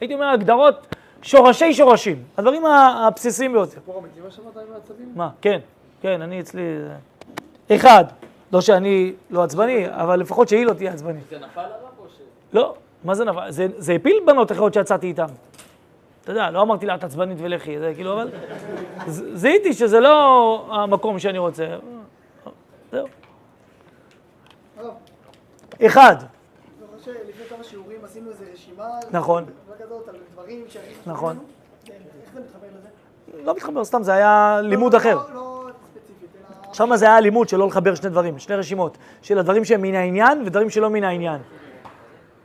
הייתי 0.00 0.14
אומר, 0.14 0.26
הגדרות 0.26 0.86
שורשי 1.22 1.74
שורשים, 1.74 2.22
הדברים 2.36 2.66
הבסיסיים 2.66 3.52
ביותר. 3.52 3.70
סיפור 3.72 3.98
אמיתי 3.98 4.20
מה 4.20 4.30
שמעת 4.30 4.56
עם 4.56 4.74
העצבים? 4.74 5.12
מה, 5.16 5.30
כן, 5.40 5.60
כן, 6.02 6.22
אני 6.22 6.40
אצלי... 6.40 6.62
אחד, 7.72 8.04
לא 8.52 8.60
שאני 8.60 9.12
לא 9.30 9.42
עצבני, 9.42 9.86
אבל 9.88 10.20
לפחות 10.20 10.48
שהיא 10.48 10.66
לא 10.66 10.72
תהיה 10.72 10.92
עצבנית. 10.92 11.24
זה 11.30 11.38
נפל 11.38 11.60
עליו 11.60 11.74
או 11.98 12.04
ש... 12.08 12.20
לא, 12.52 12.74
מה 13.04 13.14
זה 13.14 13.24
נפל? 13.24 13.50
זה, 13.50 13.66
זה 13.76 13.92
הפיל 13.92 14.16
בנות 14.26 14.52
אחרות 14.52 14.74
שיצאתי 14.74 15.06
איתן. 15.06 15.26
אתה 16.22 16.32
יודע, 16.32 16.50
לא 16.50 16.62
אמרתי 16.62 16.86
לה, 16.86 16.94
את 16.94 17.04
עצבנית 17.04 17.38
ולכי, 17.40 17.78
זה 17.78 17.92
כאילו, 17.94 18.12
אבל... 18.12 18.30
זיהיתי 19.06 19.72
שזה 19.72 20.00
לא 20.00 20.66
המקום 20.70 21.18
שאני 21.18 21.38
רוצה. 21.38 21.66
זהו. 22.92 23.06
אחד. 25.86 26.16
לפני 27.28 27.44
כמה 27.48 27.64
שיעורים 27.64 27.98
עשינו 28.04 28.30
איזו 28.30 28.44
רשימה. 28.52 28.84
נכון. 29.10 29.44
כזאת 29.90 30.08
על 30.08 30.14
דברים 30.32 30.64
נכון. 31.06 31.38
איך 31.86 32.34
זה 32.34 32.40
מתחבר 32.40 32.66
לזה? 32.78 33.44
לא 33.44 33.54
מתחבר, 33.54 33.84
סתם, 33.84 34.02
זה 34.02 34.12
היה 34.12 34.60
לימוד 34.62 34.94
אחר. 34.94 35.14
לא, 35.14 35.24
לא. 35.34 35.70
שם 36.72 36.96
זה 36.96 37.06
היה 37.06 37.20
לימוד 37.20 37.48
של 37.48 37.56
לא 37.56 37.66
לחבר 37.66 37.94
שני 37.94 38.10
דברים, 38.10 38.38
שני 38.38 38.56
רשימות, 38.56 38.98
של 39.22 39.38
הדברים 39.38 39.64
שהם 39.64 39.82
מן 39.82 39.94
העניין 39.94 40.42
ודברים 40.46 40.70
שלא 40.70 40.90
מן 40.90 41.04
העניין. 41.04 41.40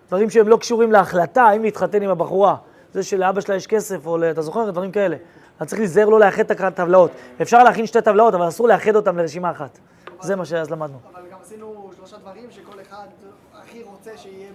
דברים 0.07 0.29
שהם 0.29 0.47
לא 0.47 0.57
קשורים 0.57 0.91
להחלטה 0.91 1.43
האם 1.43 1.63
להתחתן 1.63 2.01
עם 2.01 2.09
הבחורה. 2.09 2.55
זה 2.93 3.03
שלאבא 3.03 3.41
שלה 3.41 3.55
יש 3.55 3.67
כסף, 3.67 4.07
או 4.07 4.29
אתה 4.31 4.41
זוכר? 4.41 4.69
דברים 4.69 4.91
כאלה. 4.91 5.15
אתה 5.57 5.65
צריך 5.65 5.79
להיזהר 5.79 6.09
לא 6.09 6.19
לאחד 6.19 6.51
את 6.51 6.61
הטבלאות. 6.61 7.11
אפשר 7.41 7.63
להכין 7.63 7.85
שתי 7.85 8.01
טבלאות, 8.01 8.33
אבל 8.33 8.47
אסור 8.47 8.67
לאחד 8.67 8.95
אותן 8.95 9.15
לרשימה 9.15 9.51
אחת. 9.51 9.79
זה 10.21 10.35
מה 10.35 10.45
שאז 10.45 10.71
למדנו. 10.71 10.97
אבל 11.13 11.21
גם 11.31 11.37
עשינו 11.41 11.91
שלושה 11.95 12.17
דברים 12.17 12.51
שכל 12.51 12.81
אחד 12.81 13.07
הכי 13.53 13.83
רוצה 13.83 14.17
שיהיה 14.17 14.49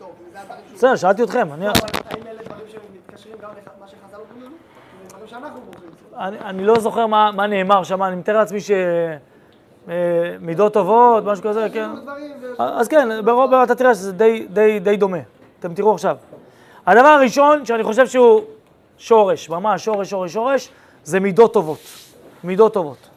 באשתו. 0.00 0.74
בסדר, 0.74 0.96
שאלתי 0.96 1.22
אתכם. 1.22 1.48
לא, 1.48 1.54
אבל 1.54 1.70
האם 2.10 2.26
אלה 2.26 2.42
דברים 2.44 2.66
שמתקשרים 2.68 3.36
גם 3.42 3.50
למה 3.78 3.88
שחז"ל 3.88 4.16
אומרים 4.16 4.42
לנו? 4.42 4.56
דברים 5.08 5.26
שאנחנו 5.26 5.60
בוחרים. 5.60 6.40
אני 6.44 6.64
לא 6.64 6.80
זוכר 6.80 7.06
מה 7.06 7.46
נאמר 7.46 7.84
שם, 7.84 8.02
אני 8.02 8.16
מתאר 8.16 8.36
לעצמי 8.36 8.60
ש... 8.60 8.70
אה, 9.88 9.94
מידות 10.40 10.72
טובות, 10.72 11.24
משהו 11.24 11.44
כזה, 11.44 11.66
כן. 11.72 11.90
אז 12.58 12.88
כן, 12.88 13.08
ברוב 13.24 13.54
אתה 13.54 13.74
תראה 13.74 13.94
שזה 13.94 14.12
די 14.82 14.96
דומה. 14.96 15.18
אתם 15.60 15.74
תראו 15.74 15.92
עכשיו. 15.94 16.16
הדבר 16.86 17.06
הראשון 17.06 17.66
שאני 17.66 17.82
חושב 17.82 18.06
שהוא 18.06 18.42
שורש, 18.98 19.50
ממש 19.50 19.84
שורש, 19.84 20.10
שורש, 20.10 20.32
שורש, 20.32 20.70
זה 21.04 21.20
מידות 21.20 21.52
טובות. 21.52 21.78
מידות 22.44 22.74
טובות. 22.74 23.08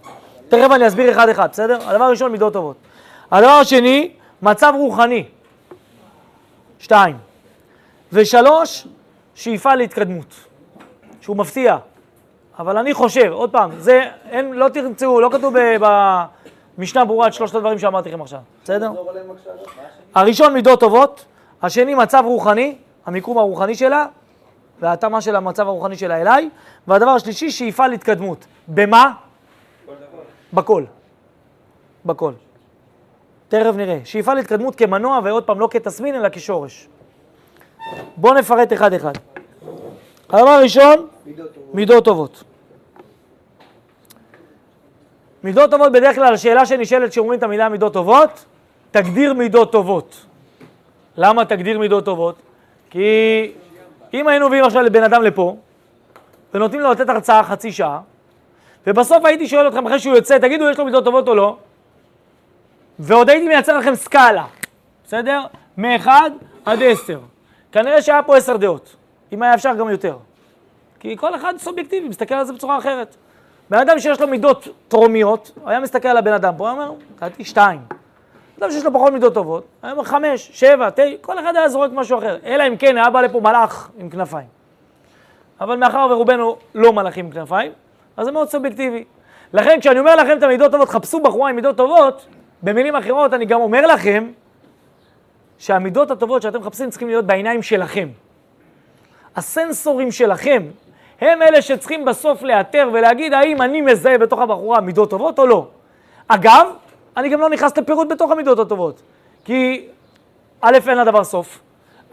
תכף 0.49 0.71
אני 0.71 0.87
אסביר 0.87 1.11
אחד-אחד, 1.11 1.49
בסדר? 1.51 1.77
הדבר 1.89 2.03
הראשון, 2.03 2.31
מידות 2.31 2.53
טובות. 2.53 2.75
הדבר 3.31 3.49
השני, 3.49 4.11
מצב 4.41 4.73
רוחני. 4.77 5.25
שתיים. 6.79 7.17
ושלוש, 8.13 8.87
שאיפה 9.35 9.75
להתקדמות. 9.75 10.33
שהוא 11.21 11.37
מפתיע. 11.37 11.77
אבל 12.59 12.77
אני 12.77 12.93
חושב, 12.93 13.31
עוד 13.31 13.51
פעם, 13.51 13.71
זה, 13.77 14.01
אין, 14.29 14.53
לא 14.53 14.69
תמצאו, 14.69 15.21
לא 15.21 15.29
כתוב 15.31 15.55
במשנה 16.77 17.05
ברורה 17.05 17.27
את 17.27 17.33
שלושת 17.33 17.55
הדברים 17.55 17.79
שאמרתי 17.79 18.09
לכם 18.09 18.21
עכשיו, 18.21 18.39
בסדר? 18.63 18.91
הראשון, 20.15 20.53
מידות 20.53 20.79
טובות. 20.79 21.25
השני, 21.61 21.95
מצב 21.95 22.23
רוחני. 22.25 22.75
המיקום 23.07 23.37
הרוחני 23.37 23.75
שלה, 23.75 24.05
וההתאמה 24.79 25.21
של 25.21 25.35
המצב 25.35 25.67
הרוחני 25.67 25.97
שלה 25.97 26.21
אליי, 26.21 26.49
והדבר 26.87 27.09
השלישי, 27.09 27.51
שאיפה 27.51 27.87
להתקדמות. 27.87 28.45
במה? 28.67 29.11
בכל. 30.53 30.83
בכל. 32.05 32.33
תכף 33.49 33.73
נראה. 33.75 33.99
שאיפה 34.03 34.33
להתקדמות 34.33 34.75
כמנוע, 34.75 35.19
ועוד 35.23 35.43
פעם, 35.43 35.59
לא 35.59 35.67
כתסמין, 35.71 36.15
אלא 36.15 36.29
כשורש. 36.31 36.87
בואו 38.17 38.33
נפרט 38.33 38.73
אחד-אחד. 38.73 39.13
הדבר 40.29 40.49
הראשון, 40.49 41.07
מידות 41.73 42.05
טובות. 42.05 42.43
מידות 45.43 45.71
טובות, 45.71 45.91
בדרך 45.91 46.15
כלל 46.15 46.33
השאלה 46.33 46.65
שנשאלת 46.65 47.11
כשאומרים 47.11 47.39
את 47.39 47.43
המילה 47.43 47.69
מידות 47.69 47.93
טובות, 47.93 48.45
תגדיר 48.91 49.33
מידות 49.33 49.71
טובות. 49.71 50.25
למה 51.17 51.45
תגדיר 51.45 51.79
מידות 51.79 52.05
טובות? 52.05 52.35
כי 52.89 53.51
אם 54.13 54.27
היינו 54.27 54.47
מביאים 54.47 54.65
עכשיו 54.65 54.81
לבן 54.81 55.03
אדם 55.03 55.21
לפה, 55.21 55.55
ונותנים 56.53 56.81
לו 56.81 56.91
לתת 56.91 57.09
הרצאה 57.09 57.43
חצי 57.43 57.71
שעה, 57.71 57.99
ובסוף 58.87 59.25
הייתי 59.25 59.47
שואל 59.47 59.67
אתכם 59.67 59.85
אחרי 59.85 59.99
שהוא 59.99 60.15
יוצא, 60.15 60.37
תגידו, 60.37 60.69
יש 60.69 60.77
לו 60.77 60.85
מידות 60.85 61.05
טובות 61.05 61.27
או 61.27 61.35
לא? 61.35 61.57
ועוד 62.99 63.29
הייתי 63.29 63.47
מייצר 63.47 63.77
לכם 63.77 63.95
סקאלה, 63.95 64.45
בסדר? 65.05 65.41
מ-1 65.77 66.07
עד 66.65 66.83
10. 66.83 67.19
כנראה 67.71 68.01
שהיה 68.01 68.23
פה 68.23 68.37
10 68.37 68.57
דעות, 68.57 68.95
אם 69.33 69.43
היה 69.43 69.53
אפשר 69.53 69.75
גם 69.75 69.89
יותר. 69.89 70.17
כי 70.99 71.17
כל 71.17 71.35
אחד 71.35 71.53
סובייקטיבי, 71.57 72.09
מסתכל 72.09 72.35
על 72.35 72.45
זה 72.45 72.53
בצורה 72.53 72.77
אחרת. 72.77 73.15
בן 73.69 73.77
אדם 73.77 73.99
שיש 73.99 74.21
לו 74.21 74.27
מידות 74.27 74.67
טרומיות, 74.87 75.51
היה 75.65 75.79
מסתכל 75.79 76.07
על 76.07 76.17
הבן 76.17 76.33
אדם 76.33 76.53
פה, 76.57 76.69
הוא 76.69 76.79
אומר, 76.79 76.93
נתתי 77.21 77.45
שתיים. 77.45 77.79
אדם 78.59 78.71
שיש 78.71 78.85
לו 78.85 78.93
פחות 78.93 79.13
מידות 79.13 79.33
טובות, 79.33 79.65
היה 79.83 79.91
אומר 79.91 80.03
חמש, 80.03 80.49
שבע, 80.53 80.89
תשע, 80.89 81.15
כל 81.21 81.39
אחד 81.39 81.55
היה 81.55 81.69
זורק 81.69 81.91
משהו 81.93 82.17
אחר. 82.17 82.37
אלא 82.45 82.67
אם 82.67 82.77
כן 82.77 82.97
היה 82.97 83.09
בא 83.09 83.21
לפה 83.21 83.39
מלאך 83.39 83.89
עם 83.97 84.09
כנפיים. 84.09 84.47
אבל 85.61 85.77
מאחר 85.77 86.07
ורובנו 86.11 86.57
לא 86.75 86.93
מלאכים 86.93 87.25
עם 87.25 87.31
כנפיים, 87.31 87.71
אז 88.17 88.25
זה 88.25 88.31
מאוד 88.31 88.49
סובייקטיבי. 88.49 89.03
לכן 89.53 89.79
כשאני 89.79 89.99
אומר 89.99 90.15
לכם 90.15 90.37
את 90.37 90.43
המידות 90.43 90.71
טובות, 90.71 90.89
חפשו 90.89 91.19
בחורה 91.19 91.49
עם 91.49 91.55
מידות 91.55 91.77
טובות, 91.77 92.25
במילים 92.63 92.95
אחרות 92.95 93.33
אני 93.33 93.45
גם 93.45 93.61
אומר 93.61 93.87
לכם 93.87 94.31
שהמידות 95.57 96.11
הטובות 96.11 96.41
שאתם 96.41 96.59
מחפשים 96.59 96.89
צריכים 96.89 97.07
להיות 97.07 97.25
בעיניים 97.25 97.61
שלכם. 97.63 98.09
הסנסורים 99.35 100.11
שלכם 100.11 100.63
הם 101.21 101.41
אלה 101.41 101.61
שצריכים 101.61 102.05
בסוף 102.05 102.41
לאתר 102.41 102.89
ולהגיד 102.93 103.33
האם 103.33 103.61
אני 103.61 103.81
מזהה 103.81 104.17
בתוך 104.17 104.39
הבחורה 104.39 104.81
מידות 104.81 105.09
טובות 105.09 105.39
או 105.39 105.47
לא. 105.47 105.67
אגב, 106.27 106.67
אני 107.17 107.29
גם 107.29 107.39
לא 107.39 107.49
נכנס 107.49 107.77
לפירוט 107.77 108.07
בתוך 108.07 108.31
המידות 108.31 108.59
הטובות, 108.59 109.01
כי 109.45 109.87
א', 110.61 110.77
אין 110.87 110.97
לדבר 110.97 111.23
סוף. 111.23 111.59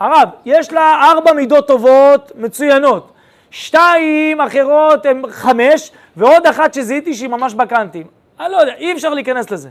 הרב, 0.01 0.29
יש 0.45 0.73
לה 0.73 1.11
ארבע 1.13 1.33
מידות 1.33 1.67
טובות 1.67 2.33
מצוינות. 2.37 3.13
שתיים 3.51 4.41
אחרות 4.41 5.07
הן 5.07 5.23
חמש, 5.31 5.91
ועוד 6.17 6.47
אחת 6.47 6.75
שזיהיתי 6.75 7.15
שהיא 7.15 7.29
ממש 7.29 7.55
בקאנטים. 7.55 8.07
אני 8.41 8.53
לא 8.53 8.57
יודע, 8.57 8.75
אי 8.75 8.93
אפשר 8.93 9.15
להיכנס 9.15 9.51
לזה, 9.51 9.69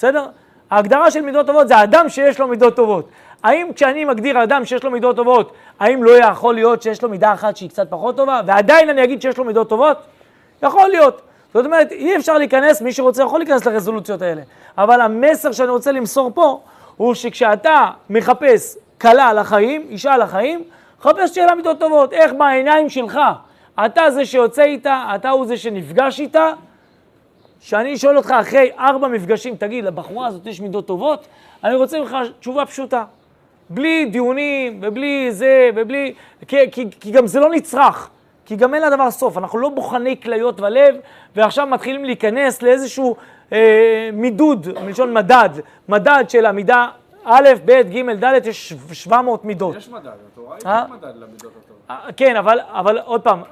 בסדר? 0.00 0.26
ההגדרה 0.70 1.10
של 1.10 1.20
מידות 1.20 1.46
טובות 1.46 1.68
זה 1.68 1.82
אדם 1.82 2.08
שיש 2.08 2.40
לו 2.40 2.48
מידות 2.48 2.76
טובות. 2.76 3.08
האם 3.42 3.72
כשאני 3.74 4.04
מגדיר 4.04 4.42
אדם 4.42 4.64
שיש 4.64 4.84
לו 4.84 4.90
מידות 4.90 5.16
טובות, 5.16 5.52
האם 5.80 6.04
לא 6.04 6.10
יכול 6.18 6.54
להיות 6.54 6.82
שיש 6.82 7.02
לו 7.02 7.08
מידה 7.08 7.32
אחת 7.32 7.56
שהיא 7.56 7.68
קצת 7.68 7.90
פחות 7.90 8.16
טובה, 8.16 8.40
ועדיין 8.46 8.90
אני 8.90 9.04
אגיד 9.04 9.22
שיש 9.22 9.38
לו 9.38 9.44
מידות 9.44 9.68
טובות? 9.68 9.96
יכול 10.62 10.88
להיות. 10.88 11.20
זאת 11.54 11.66
אומרת, 11.66 11.92
אי 11.92 12.16
אפשר 12.16 12.38
להיכנס, 12.38 12.82
מי 12.82 12.92
שרוצה 12.92 13.22
יכול 13.22 13.40
להיכנס 13.40 13.66
לרזולוציות 13.66 14.22
האלה. 14.22 14.42
אבל 14.78 15.00
המסר 15.00 15.52
שאני 15.52 15.70
רוצה 15.70 15.92
למסור 15.92 16.30
פה, 16.34 16.60
הוא 16.96 17.14
שכשאתה 17.14 17.90
מחפש 18.10 18.76
כלה 19.00 19.32
לחיים, 19.32 19.86
אישה 19.90 20.16
לחיים, 20.16 20.62
חפש 21.00 21.34
שיהיה 21.34 21.46
לה 21.46 21.54
מידות 21.54 21.78
טובות. 21.78 22.12
איך 22.12 22.32
בעיניים 22.38 22.88
שלך, 22.88 23.20
אתה 23.84 24.10
זה 24.10 24.24
שיוצא 24.26 24.62
איתה, 24.62 25.04
אתה 25.14 25.30
הוא 25.30 25.46
זה 25.46 25.56
שנפגש 25.56 26.20
איתה, 26.20 26.52
שאני 27.60 27.98
שואל 27.98 28.16
אותך 28.16 28.30
אחרי 28.40 28.70
ארבע 28.78 29.08
מפגשים, 29.08 29.56
תגיד, 29.56 29.84
לבחורה 29.84 30.26
הזאת 30.26 30.46
יש 30.46 30.60
מידות 30.60 30.86
טובות? 30.86 31.26
אני 31.64 31.74
רוצה 31.74 32.00
ממך 32.00 32.16
תשובה 32.40 32.66
פשוטה. 32.66 33.04
בלי 33.70 34.04
דיונים 34.04 34.78
ובלי 34.82 35.32
זה 35.32 35.70
ובלי... 35.74 36.14
כי, 36.48 36.70
כי, 36.72 36.86
כי 37.00 37.10
גם 37.10 37.26
זה 37.26 37.40
לא 37.40 37.50
נצרך, 37.50 38.10
כי 38.44 38.56
גם 38.56 38.74
אין 38.74 38.82
לדבר 38.82 39.10
סוף. 39.10 39.38
אנחנו 39.38 39.58
לא 39.58 39.68
בוחני 39.68 40.20
כליות 40.20 40.60
ולב, 40.60 40.94
ועכשיו 41.36 41.66
מתחילים 41.66 42.04
להיכנס 42.04 42.62
לאיזשהו 42.62 43.16
אה, 43.52 44.10
מידוד, 44.12 44.68
מלשון 44.84 45.14
מדד, 45.14 45.50
מדד 45.88 46.24
של 46.28 46.46
המידה 46.46 46.88
א', 47.24 47.48
ב', 47.64 47.72
ג', 47.72 48.24
ד', 48.24 48.46
יש 48.46 48.72
700 48.92 49.44
מידות. 49.44 49.76
יש 49.76 49.88
מדד, 49.88 50.10
התורה 50.32 50.56
אה? 50.66 50.84
היא 50.84 50.92
מדד 50.94 51.16
למידות 51.16 51.52
הטובות. 51.64 51.82
אה, 51.90 52.12
כן, 52.16 52.36
אבל, 52.36 52.58
אבל 52.70 52.98
עוד 52.98 53.20
פעם, 53.20 53.42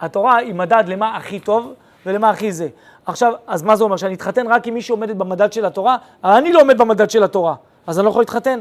התורה 0.00 0.36
היא 0.36 0.54
מדד 0.54 0.84
למה 0.86 1.16
הכי 1.16 1.40
טוב 1.40 1.74
ולמה 2.06 2.30
הכי 2.30 2.52
זה. 2.52 2.68
עכשיו, 3.06 3.32
אז 3.46 3.62
מה 3.62 3.76
זה 3.76 3.84
אומר? 3.84 3.96
שאני 3.96 4.14
אתחתן 4.14 4.46
רק 4.46 4.66
עם 4.66 4.74
מי 4.74 4.82
שעומדת 4.82 5.16
במדד 5.16 5.52
של 5.52 5.64
התורה? 5.64 5.96
אני 6.24 6.52
לא 6.52 6.60
עומד 6.60 6.78
במדד 6.78 7.10
של 7.10 7.24
התורה, 7.24 7.54
אז 7.86 7.98
אני 7.98 8.04
לא 8.04 8.10
יכול 8.10 8.22
להתחתן. 8.22 8.60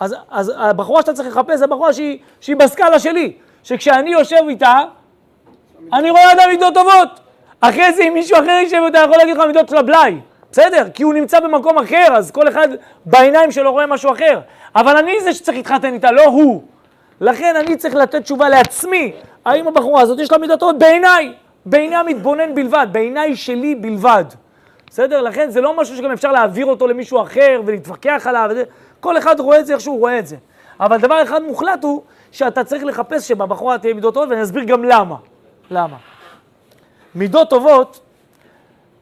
אז, 0.00 0.14
אז 0.30 0.52
הבחורה 0.56 1.00
שאתה 1.00 1.12
צריך 1.12 1.28
לחפש 1.28 1.58
זה 1.58 1.66
בחורה 1.66 1.92
שהיא, 1.92 2.18
שהיא 2.40 2.56
בסקאלה 2.56 2.98
שלי, 2.98 3.32
שכשאני 3.62 4.10
יושב 4.10 4.40
איתה, 4.48 4.78
אני 5.92 6.10
רואה 6.10 6.32
אדם 6.32 6.50
מידות 6.50 6.74
טובות. 6.74 7.20
אחרי 7.60 7.92
זה 7.92 8.02
אם 8.02 8.14
מישהו 8.14 8.38
אחר 8.38 8.50
יישב 8.50 8.82
איתה, 8.86 8.98
יכול 8.98 9.16
להגיד 9.16 9.36
לך 9.36 9.42
מידות 9.46 9.68
של 9.68 9.76
הבלאי. 9.76 10.20
בסדר, 10.52 10.90
כי 10.94 11.02
הוא 11.02 11.14
נמצא 11.14 11.40
במקום 11.40 11.78
אחר, 11.78 12.06
אז 12.16 12.30
כל 12.30 12.48
אחד 12.48 12.68
בעיניים 13.06 13.52
שלו 13.52 13.72
רואה 13.72 13.86
משהו 13.86 14.12
אחר. 14.12 14.40
אבל 14.76 14.96
אני 14.96 15.20
זה 15.20 15.34
שצריך 15.34 15.56
להתחתן 15.56 15.94
איתה, 15.94 16.12
לא 16.12 16.24
הוא. 16.24 16.62
לכן 17.20 17.56
אני 17.56 17.76
צריך 17.76 17.94
לתת 17.94 18.22
תשובה 18.22 18.48
לעצמי, 18.48 19.12
האם 19.44 19.68
הבחורה 19.68 20.00
הזאת 20.02 20.18
יש 20.18 20.32
לה 20.32 20.38
מידות 20.38 20.60
טובות? 20.60 20.78
בעיניי, 20.78 21.32
בעיני 21.66 21.96
המתבונן 21.96 22.54
בלבד, 22.54 22.86
בעיניי 22.92 23.36
שלי 23.36 23.74
בלבד. 23.74 24.24
בסדר? 24.86 25.20
לכן 25.20 25.50
זה 25.50 25.60
לא 25.60 25.80
משהו 25.80 25.96
שגם 25.96 26.10
אפשר 26.10 26.32
להעביר 26.32 26.66
אותו 26.66 26.86
למישהו 26.86 27.22
אחר 27.22 27.62
ולהתווכח 27.66 28.26
עליו. 28.26 28.50
כל 29.00 29.18
אחד 29.18 29.40
רואה 29.40 29.60
את 29.60 29.66
זה 29.66 29.72
איך 29.72 29.80
שהוא 29.80 29.98
רואה 29.98 30.18
את 30.18 30.26
זה. 30.26 30.36
אבל 30.80 30.98
דבר 31.00 31.22
אחד 31.22 31.42
מוחלט 31.42 31.84
הוא 31.84 32.02
שאתה 32.32 32.64
צריך 32.64 32.84
לחפש 32.84 33.28
שבבחורה 33.28 33.78
תהיה 33.78 33.94
מידות 33.94 34.14
טובות, 34.14 34.28
ואני 34.28 34.42
אסביר 34.42 34.64
גם 34.64 34.84
למה. 34.84 35.16
למה? 35.70 35.96
מידות 37.14 37.50
טובות 37.50 38.00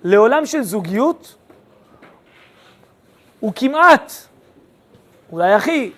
לעולם 0.03 0.46
של 0.46 0.62
זוגיות 0.62 1.35
הוא 3.40 3.53
כמעט, 3.57 4.12
אולי 5.33 5.53
הכי, 5.53 5.92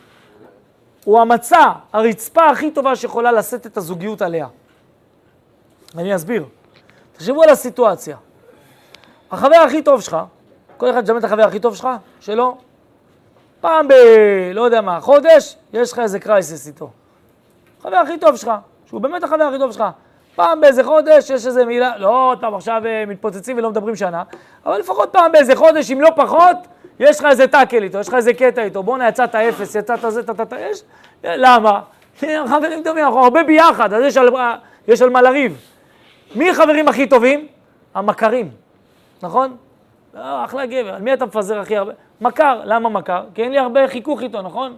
הוא 1.04 1.20
המצע, 1.20 1.72
הרצפה 1.92 2.46
הכי 2.50 2.70
טובה 2.70 2.96
שיכולה 2.96 3.32
לשאת 3.32 3.66
את 3.66 3.76
הזוגיות 3.76 4.22
עליה. 4.22 4.46
אני 5.98 6.14
אסביר. 6.14 6.44
תחשבו 7.12 7.42
על 7.42 7.48
הסיטואציה. 7.48 8.16
החבר 9.30 9.56
הכי 9.56 9.82
טוב 9.82 10.00
שלך, 10.00 10.16
כל 10.76 10.90
אחד 10.90 11.06
שמע 11.06 11.18
את 11.18 11.24
החבר 11.24 11.42
הכי 11.42 11.60
טוב 11.60 11.76
שלך, 11.76 11.88
שלו, 12.20 12.56
פעם 13.60 13.88
ב... 13.88 13.92
לא 14.54 14.62
יודע 14.62 14.80
מה, 14.80 15.00
חודש, 15.00 15.56
יש 15.72 15.92
לך 15.92 15.98
איזה 15.98 16.20
קרייסס 16.20 16.66
איתו. 16.66 16.90
החבר 17.80 17.96
הכי 17.96 18.18
טוב 18.18 18.36
שלך, 18.36 18.52
שהוא 18.86 19.00
באמת 19.00 19.24
החבר 19.24 19.44
הכי 19.44 19.58
טוב 19.58 19.72
שלך. 19.72 19.84
פעם 20.34 20.60
באיזה 20.60 20.84
חודש 20.84 21.30
יש 21.30 21.46
איזה 21.46 21.64
מילה, 21.64 21.96
לא 21.98 22.30
עוד 22.30 22.40
פעם 22.40 22.54
עכשיו 22.54 22.82
אה, 22.86 23.04
מתפוצצים 23.06 23.58
ולא 23.58 23.70
מדברים 23.70 23.96
שנה, 23.96 24.22
אבל 24.66 24.78
לפחות 24.78 25.08
פעם 25.12 25.32
באיזה 25.32 25.56
חודש, 25.56 25.90
אם 25.90 26.00
לא 26.00 26.10
פחות, 26.16 26.56
יש 27.00 27.20
לך 27.20 27.26
איזה 27.30 27.46
טאקל 27.46 27.82
איתו, 27.82 27.98
יש 27.98 28.08
לך 28.08 28.14
איזה 28.14 28.34
קטע 28.34 28.62
איתו, 28.62 28.82
בואנה 28.82 29.08
יצאת 29.08 29.34
אפס, 29.34 29.74
יצאת 29.74 29.98
זה, 30.08 30.22
טה 30.22 30.44
טה, 30.44 30.60
יש, 30.60 30.82
למה? 31.24 31.80
חברים 32.50 32.82
טובים, 32.84 33.04
אנחנו 33.04 33.24
הרבה 33.24 33.42
ביחד, 33.42 33.92
אז 33.92 34.04
יש 34.04 34.16
על, 34.16 34.28
יש 34.88 35.02
על 35.02 35.10
מה 35.10 35.22
לריב. 35.22 35.71
מי 36.34 36.50
החברים 36.50 36.88
הכי 36.88 37.06
טובים? 37.06 37.46
המכרים, 37.94 38.50
נכון? 39.22 39.56
לא, 40.14 40.44
אחלה 40.44 40.66
גבר, 40.66 40.94
על 40.94 41.02
מי 41.02 41.12
אתה 41.12 41.26
מפזר 41.26 41.58
הכי 41.58 41.76
הרבה? 41.76 41.92
מכר, 42.20 42.60
למה 42.64 42.88
מכר? 42.88 43.24
כי 43.34 43.42
אין 43.42 43.52
לי 43.52 43.58
הרבה 43.58 43.88
חיכוך 43.88 44.22
איתו, 44.22 44.42
נכון? 44.42 44.76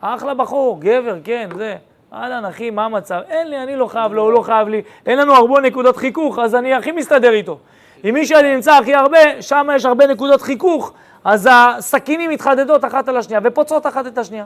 אחלה 0.00 0.34
בחור, 0.34 0.80
גבר, 0.80 1.16
כן, 1.24 1.48
זה. 1.56 1.76
אהלן, 2.12 2.44
אחי, 2.44 2.70
מה 2.70 2.84
המצב? 2.84 3.20
אין 3.28 3.50
לי, 3.50 3.62
אני 3.62 3.76
לא 3.76 3.86
חייב 3.86 4.12
לו, 4.12 4.22
הוא 4.22 4.32
לא 4.32 4.42
חייב 4.42 4.68
לי. 4.68 4.82
אין 5.06 5.18
לנו 5.18 5.34
הרבה 5.34 5.60
נקודות 5.60 5.96
חיכוך, 5.96 6.38
אז 6.38 6.54
אני 6.54 6.74
הכי 6.74 6.92
מסתדר 6.92 7.32
איתו. 7.32 7.58
עם 8.02 8.14
מי 8.14 8.26
שאני 8.26 8.54
נמצא 8.54 8.72
הכי 8.72 8.94
הרבה, 8.94 9.42
שם 9.42 9.68
יש 9.74 9.84
הרבה 9.84 10.06
נקודות 10.06 10.42
חיכוך, 10.42 10.92
אז 11.24 11.48
הסכינים 11.52 12.30
מתחדדות 12.30 12.84
אחת 12.84 13.08
על 13.08 13.16
השנייה 13.16 13.40
ופוצעות 13.44 13.86
אחת 13.86 14.06
את 14.06 14.18
השנייה. 14.18 14.44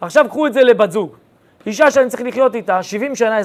עכשיו 0.00 0.26
קחו 0.28 0.46
את 0.46 0.52
זה 0.52 0.62
לבת 0.62 0.90
זוג. 0.92 1.16
אישה 1.66 1.90
שאני 1.90 2.08
צריך 2.08 2.22
לחיות 2.22 2.54
איתה 2.54 2.82
70 2.82 3.14
שנה, 3.14 3.40
24-7, 3.40 3.44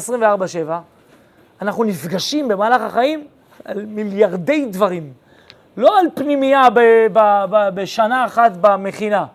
אנחנו 1.63 1.83
נפגשים 1.83 2.47
במהלך 2.47 2.81
החיים 2.81 3.27
על 3.65 3.85
מיליארדי 3.85 4.65
דברים. 4.65 5.13
לא 5.77 5.99
על 5.99 6.05
פנימייה 6.13 6.69
ב- 6.69 6.79
ב- 7.13 7.45
ב- 7.49 7.69
בשנה 7.73 8.25
אחת 8.25 8.51
במכינה, 8.61 9.25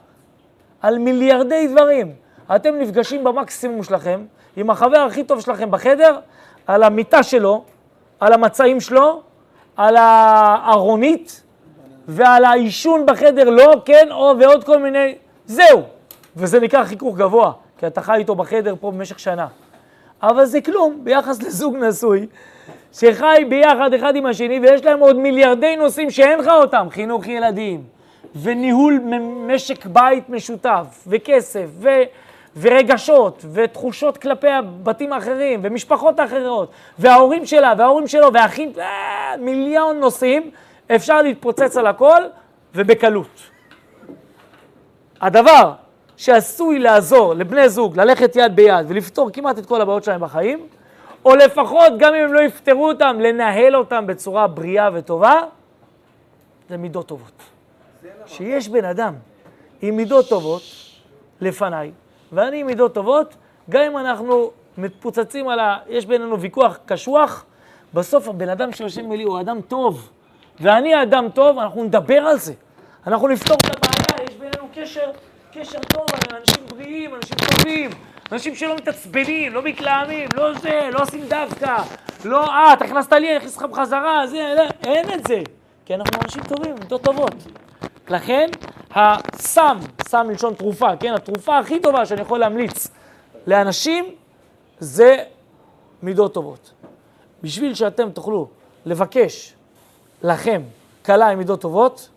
על 0.82 0.98
מיליארדי 0.98 1.68
דברים. 1.68 2.12
אתם 2.56 2.74
נפגשים 2.78 3.24
במקסימום 3.24 3.82
שלכם, 3.82 4.24
עם 4.56 4.70
החבר 4.70 4.98
הכי 4.98 5.24
טוב 5.24 5.40
שלכם 5.40 5.70
בחדר, 5.70 6.18
על 6.66 6.82
המיטה 6.82 7.22
שלו, 7.22 7.64
על 8.20 8.32
המצעים 8.32 8.80
שלו, 8.80 9.22
על 9.76 9.96
הארונית 9.96 11.42
ועל 12.08 12.44
העישון 12.44 13.06
בחדר, 13.06 13.50
לא, 13.50 13.82
כן, 13.84 14.08
או 14.10 14.34
ועוד 14.40 14.64
כל 14.64 14.82
מיני... 14.82 15.14
זהו. 15.46 15.82
וזה 16.36 16.60
נקרא 16.60 16.84
חיכוך 16.84 17.16
גבוה, 17.16 17.52
כי 17.78 17.86
אתה 17.86 18.02
חי 18.02 18.14
איתו 18.14 18.34
בחדר 18.34 18.74
פה 18.80 18.90
במשך 18.90 19.18
שנה. 19.18 19.46
אבל 20.22 20.44
זה 20.44 20.60
כלום 20.60 21.00
ביחס 21.02 21.42
לזוג 21.42 21.76
נשוי, 21.76 22.26
שחי 22.92 23.44
ביחד 23.48 23.94
אחד 23.94 24.16
עם 24.16 24.26
השני, 24.26 24.60
ויש 24.60 24.84
להם 24.84 25.00
עוד 25.00 25.16
מיליארדי 25.16 25.76
נושאים 25.76 26.10
שאין 26.10 26.38
לך 26.38 26.48
אותם, 26.48 26.86
חינוך 26.90 27.26
ילדים, 27.26 27.82
וניהול 28.42 29.00
משק 29.46 29.86
בית 29.86 30.28
משותף, 30.28 31.04
וכסף, 31.06 31.66
ו... 31.78 31.88
ורגשות, 32.60 33.44
ותחושות 33.52 34.18
כלפי 34.18 34.48
הבתים 34.48 35.12
האחרים, 35.12 35.60
ומשפחות 35.62 36.20
אחרות, 36.20 36.70
וההורים 36.98 37.46
שלה, 37.46 37.74
וההורים 37.78 38.06
שלו, 38.06 38.32
והאחים, 38.32 38.72
אה, 38.78 39.34
מיליון 39.38 40.00
נושאים, 40.00 40.50
אפשר 40.94 41.22
להתפוצץ 41.22 41.76
על 41.76 41.86
הכל, 41.86 42.22
ובקלות. 42.74 43.40
הדבר 45.20 45.72
שעשוי 46.18 46.78
לעזור 46.78 47.34
לבני 47.34 47.68
זוג 47.68 48.00
ללכת 48.00 48.36
יד 48.36 48.56
ביד 48.56 48.86
ולפתור 48.88 49.30
כמעט 49.32 49.58
את 49.58 49.66
כל 49.66 49.80
הבעיות 49.80 50.04
שלהם 50.04 50.20
בחיים, 50.20 50.66
או 51.24 51.36
לפחות, 51.36 51.92
גם 51.98 52.14
אם 52.14 52.24
הם 52.24 52.32
לא 52.32 52.40
יפתרו 52.40 52.88
אותם, 52.88 53.16
לנהל 53.20 53.76
אותם 53.76 54.06
בצורה 54.06 54.46
בריאה 54.46 54.88
וטובה, 54.94 55.40
זה 56.68 56.76
מידות 56.76 57.08
טובות. 57.08 57.32
שיש 58.26 58.68
בן 58.68 58.84
אדם 58.84 59.14
עם 59.82 59.96
מידות 59.96 60.28
טובות 60.28 60.62
לפניי, 61.40 61.92
ואני 62.32 62.60
עם 62.60 62.66
מידות 62.66 62.94
טובות, 62.94 63.34
גם 63.70 63.82
אם 63.82 63.98
אנחנו 63.98 64.50
מתפוצצים 64.78 65.48
על 65.48 65.60
ה... 65.60 65.76
יש 65.88 66.06
בינינו 66.06 66.40
ויכוח 66.40 66.78
קשוח, 66.86 67.44
בסוף 67.94 68.28
הבן 68.28 68.48
אדם 68.48 68.72
שיושב 68.72 69.02
מולי 69.02 69.22
הוא 69.22 69.40
אדם 69.40 69.60
טוב, 69.60 70.10
ואני 70.60 71.02
אדם 71.02 71.28
טוב, 71.34 71.58
אנחנו 71.58 71.84
נדבר 71.84 72.18
על 72.18 72.38
זה. 72.38 72.52
אנחנו 73.06 73.28
נפתור 73.28 73.56
את 73.56 73.76
הבעיה, 73.76 74.24
יש 74.28 74.36
בינינו 74.36 74.68
קשר, 74.74 75.10
קשר 75.60 75.78
טוב, 75.78 76.06
אנשים 76.30 76.66
בריאים, 76.68 77.14
אנשים 77.14 77.36
טובים, 77.36 77.90
אנשים 78.32 78.54
שלא 78.54 78.76
מתעצבנים, 78.76 79.52
לא 79.52 79.62
מתלהמים, 79.62 80.28
לא 80.34 80.58
זה, 80.58 80.88
לא 80.92 81.02
עושים 81.02 81.24
דווקא, 81.28 81.82
לא, 82.24 82.48
אה, 82.48 82.72
אתה 82.72 82.84
הכנסת 82.84 83.12
לי, 83.12 83.28
אני 83.30 83.38
אכניס 83.38 83.56
לך 83.56 83.62
בחזרה, 83.62 84.26
זה, 84.26 84.54
זה, 84.56 84.90
אין 84.90 85.14
את 85.14 85.26
זה. 85.26 85.42
כי 85.84 85.94
אנחנו 85.94 86.20
אנשים 86.24 86.42
טובים, 86.42 86.74
מידות 86.74 87.02
טובות. 87.02 87.34
לכן, 88.08 88.48
הסם, 88.90 89.78
סם 90.08 90.26
מלשון 90.28 90.54
תרופה, 90.54 90.96
כן, 91.00 91.14
התרופה 91.14 91.58
הכי 91.58 91.80
טובה 91.80 92.06
שאני 92.06 92.20
יכול 92.20 92.38
להמליץ 92.38 92.88
לאנשים 93.46 94.04
זה 94.78 95.16
מידות 96.02 96.34
טובות. 96.34 96.72
בשביל 97.42 97.74
שאתם 97.74 98.10
תוכלו 98.10 98.48
לבקש 98.86 99.54
לכם 100.22 100.62
כלה 101.04 101.28
עם 101.28 101.38
מידות 101.38 101.60
טובות, 101.60 102.08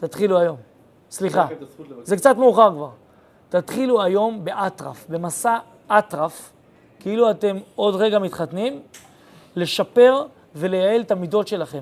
תתחילו 0.00 0.38
היום. 0.38 0.73
סליחה, 1.14 1.46
זה 2.02 2.16
קצת 2.16 2.36
מאוחר 2.36 2.70
כבר. 2.70 2.88
תתחילו 3.48 4.02
היום 4.02 4.44
באטרף, 4.44 5.06
במסע 5.08 5.58
אטרף, 5.86 6.52
כאילו 7.00 7.30
אתם 7.30 7.56
עוד 7.74 7.94
רגע 7.94 8.18
מתחתנים, 8.18 8.80
לשפר 9.56 10.26
ולייעל 10.54 11.00
את 11.00 11.10
המידות 11.10 11.48
שלכם. 11.48 11.80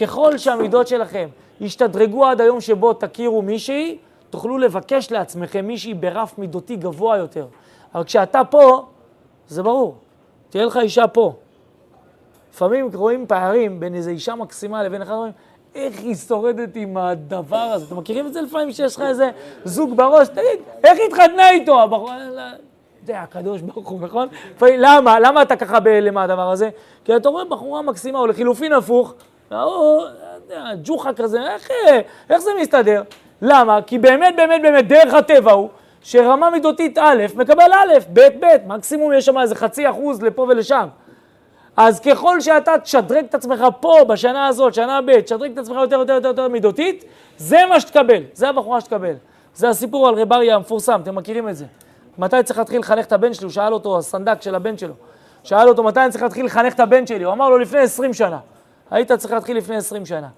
ככל 0.00 0.38
שהמידות 0.38 0.88
שלכם 0.88 1.28
ישתדרגו 1.60 2.26
עד 2.26 2.40
היום 2.40 2.60
שבו 2.60 2.92
תכירו 2.92 3.42
מישהי, 3.42 3.98
תוכלו 4.30 4.58
לבקש 4.58 5.12
לעצמכם 5.12 5.66
מישהי 5.66 5.94
ברף 5.94 6.38
מידותי 6.38 6.76
גבוה 6.76 7.16
יותר. 7.16 7.46
אבל 7.94 8.04
כשאתה 8.04 8.44
פה, 8.44 8.86
זה 9.48 9.62
ברור, 9.62 9.96
תהיה 10.50 10.64
לך 10.64 10.76
אישה 10.76 11.08
פה. 11.08 11.32
לפעמים 12.52 12.88
רואים 12.94 13.26
פערים 13.26 13.80
בין 13.80 13.94
איזו 13.94 14.10
אישה 14.10 14.34
מקסימה 14.34 14.82
לבין 14.82 15.02
אחד, 15.02 15.14
איך 15.74 16.00
היא 16.00 16.14
שורדת 16.14 16.76
עם 16.76 16.96
הדבר 16.96 17.56
הזה? 17.56 17.84
אתם 17.88 17.96
מכירים 17.96 18.26
את 18.26 18.32
זה 18.32 18.40
לפעמים 18.40 18.72
שיש 18.72 18.96
לך 18.96 19.02
איזה 19.02 19.30
זוג 19.64 19.96
בראש? 19.96 20.28
תגיד, 20.28 20.60
איך 20.84 20.98
היא 20.98 21.06
התחתנה 21.06 21.50
איתו? 21.50 21.82
הבחור... 21.82 22.10
זה 23.06 23.20
הקדוש 23.20 23.60
ברוך 23.60 23.88
הוא, 23.88 24.00
נכון? 24.00 24.28
למה? 24.62 25.20
למה 25.20 25.42
אתה 25.42 25.56
ככה 25.56 25.80
בהלם 25.80 26.14
מהדבר 26.14 26.50
הזה? 26.50 26.70
כי 27.04 27.16
אתה 27.16 27.28
רואה 27.28 27.44
בחורה 27.44 27.82
מקסימה, 27.82 28.18
או 28.18 28.26
לחילופין 28.26 28.72
הפוך, 28.72 29.14
ההוא, 29.50 30.04
ג'וחה 30.84 31.12
כזה, 31.12 31.40
איך, 31.42 31.68
איך 32.30 32.38
זה 32.38 32.50
מסתדר? 32.60 33.02
למה? 33.42 33.82
כי 33.82 33.98
באמת, 33.98 34.36
באמת, 34.36 34.62
באמת, 34.62 34.88
דרך 34.88 35.14
הטבע 35.14 35.52
הוא 35.52 35.68
שרמה 36.02 36.50
מידותית 36.50 36.98
א' 36.98 37.22
מקבל 37.34 37.72
א', 37.72 37.94
ב', 38.12 38.20
ב', 38.40 38.46
מקסימום 38.66 39.12
יש 39.12 39.26
שם 39.26 39.38
איזה 39.38 39.54
חצי 39.54 39.90
אחוז 39.90 40.22
לפה 40.22 40.42
ולשם. 40.42 40.86
אז 41.76 42.00
ככל 42.00 42.40
שאתה 42.40 42.78
תשדרג 42.82 43.24
את 43.24 43.34
עצמך 43.34 43.64
פה, 43.80 43.96
בשנה 44.08 44.46
הזאת, 44.46 44.74
שנה 44.74 45.00
ב', 45.06 45.20
תשדרג 45.20 45.52
את 45.52 45.58
עצמך 45.58 45.76
יותר, 45.76 45.96
יותר, 45.96 46.12
יותר, 46.12 46.28
יותר 46.28 46.48
מידותית, 46.48 47.04
זה 47.36 47.58
מה 47.68 47.80
שתקבל, 47.80 48.22
זה 48.32 48.48
הבחורה 48.48 48.80
שתקבל. 48.80 49.14
זה 49.54 49.68
הסיפור 49.68 50.08
על 50.08 50.14
רב 50.14 50.32
אריה 50.32 50.54
המפורסם, 50.54 51.00
אתם 51.02 51.14
מכירים 51.14 51.48
את 51.48 51.56
זה. 51.56 51.64
מתי 52.18 52.36
צריך 52.44 52.58
להתחיל 52.58 52.80
לחנך 52.80 53.06
את 53.06 53.12
הבן 53.12 53.34
שלי? 53.34 53.44
הוא 53.44 53.52
שאל 53.52 53.72
אותו, 53.72 53.98
הסנדק 53.98 54.42
של 54.42 54.54
הבן 54.54 54.78
שלו. 54.78 54.94
שאל 55.42 55.68
אותו, 55.68 55.82
מתי 55.82 56.00
אני 56.00 56.10
צריך 56.10 56.22
להתחיל 56.22 56.46
לחנך 56.46 56.74
את 56.74 56.80
הבן 56.80 57.06
שלי? 57.06 57.24
הוא 57.24 57.32
אמר 57.32 57.48
לו, 57.48 57.58
לפני 57.58 57.80
20 57.80 58.14
שנה. 58.14 58.38
היית 58.90 59.12
צריך 59.12 59.32
להתחיל 59.32 59.56
לפני 59.56 59.76
20 59.76 60.06
שנה. 60.06 60.28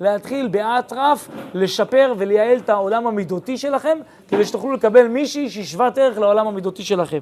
להתחיל 0.00 0.48
באטרף, 0.48 1.28
לשפר 1.54 2.14
ולייעל 2.18 2.56
את 2.58 2.68
העולם 2.68 3.06
המידותי 3.06 3.58
שלכם, 3.58 3.98
כדי 4.28 4.44
שתוכלו 4.44 4.72
לקבל 4.72 5.06
מישהי 5.08 5.50
שהיא 5.50 5.64
שוות 5.64 5.98
ערך 5.98 6.18
לעולם 6.18 6.46
המידותי 6.46 6.82
שלכם. 6.82 7.18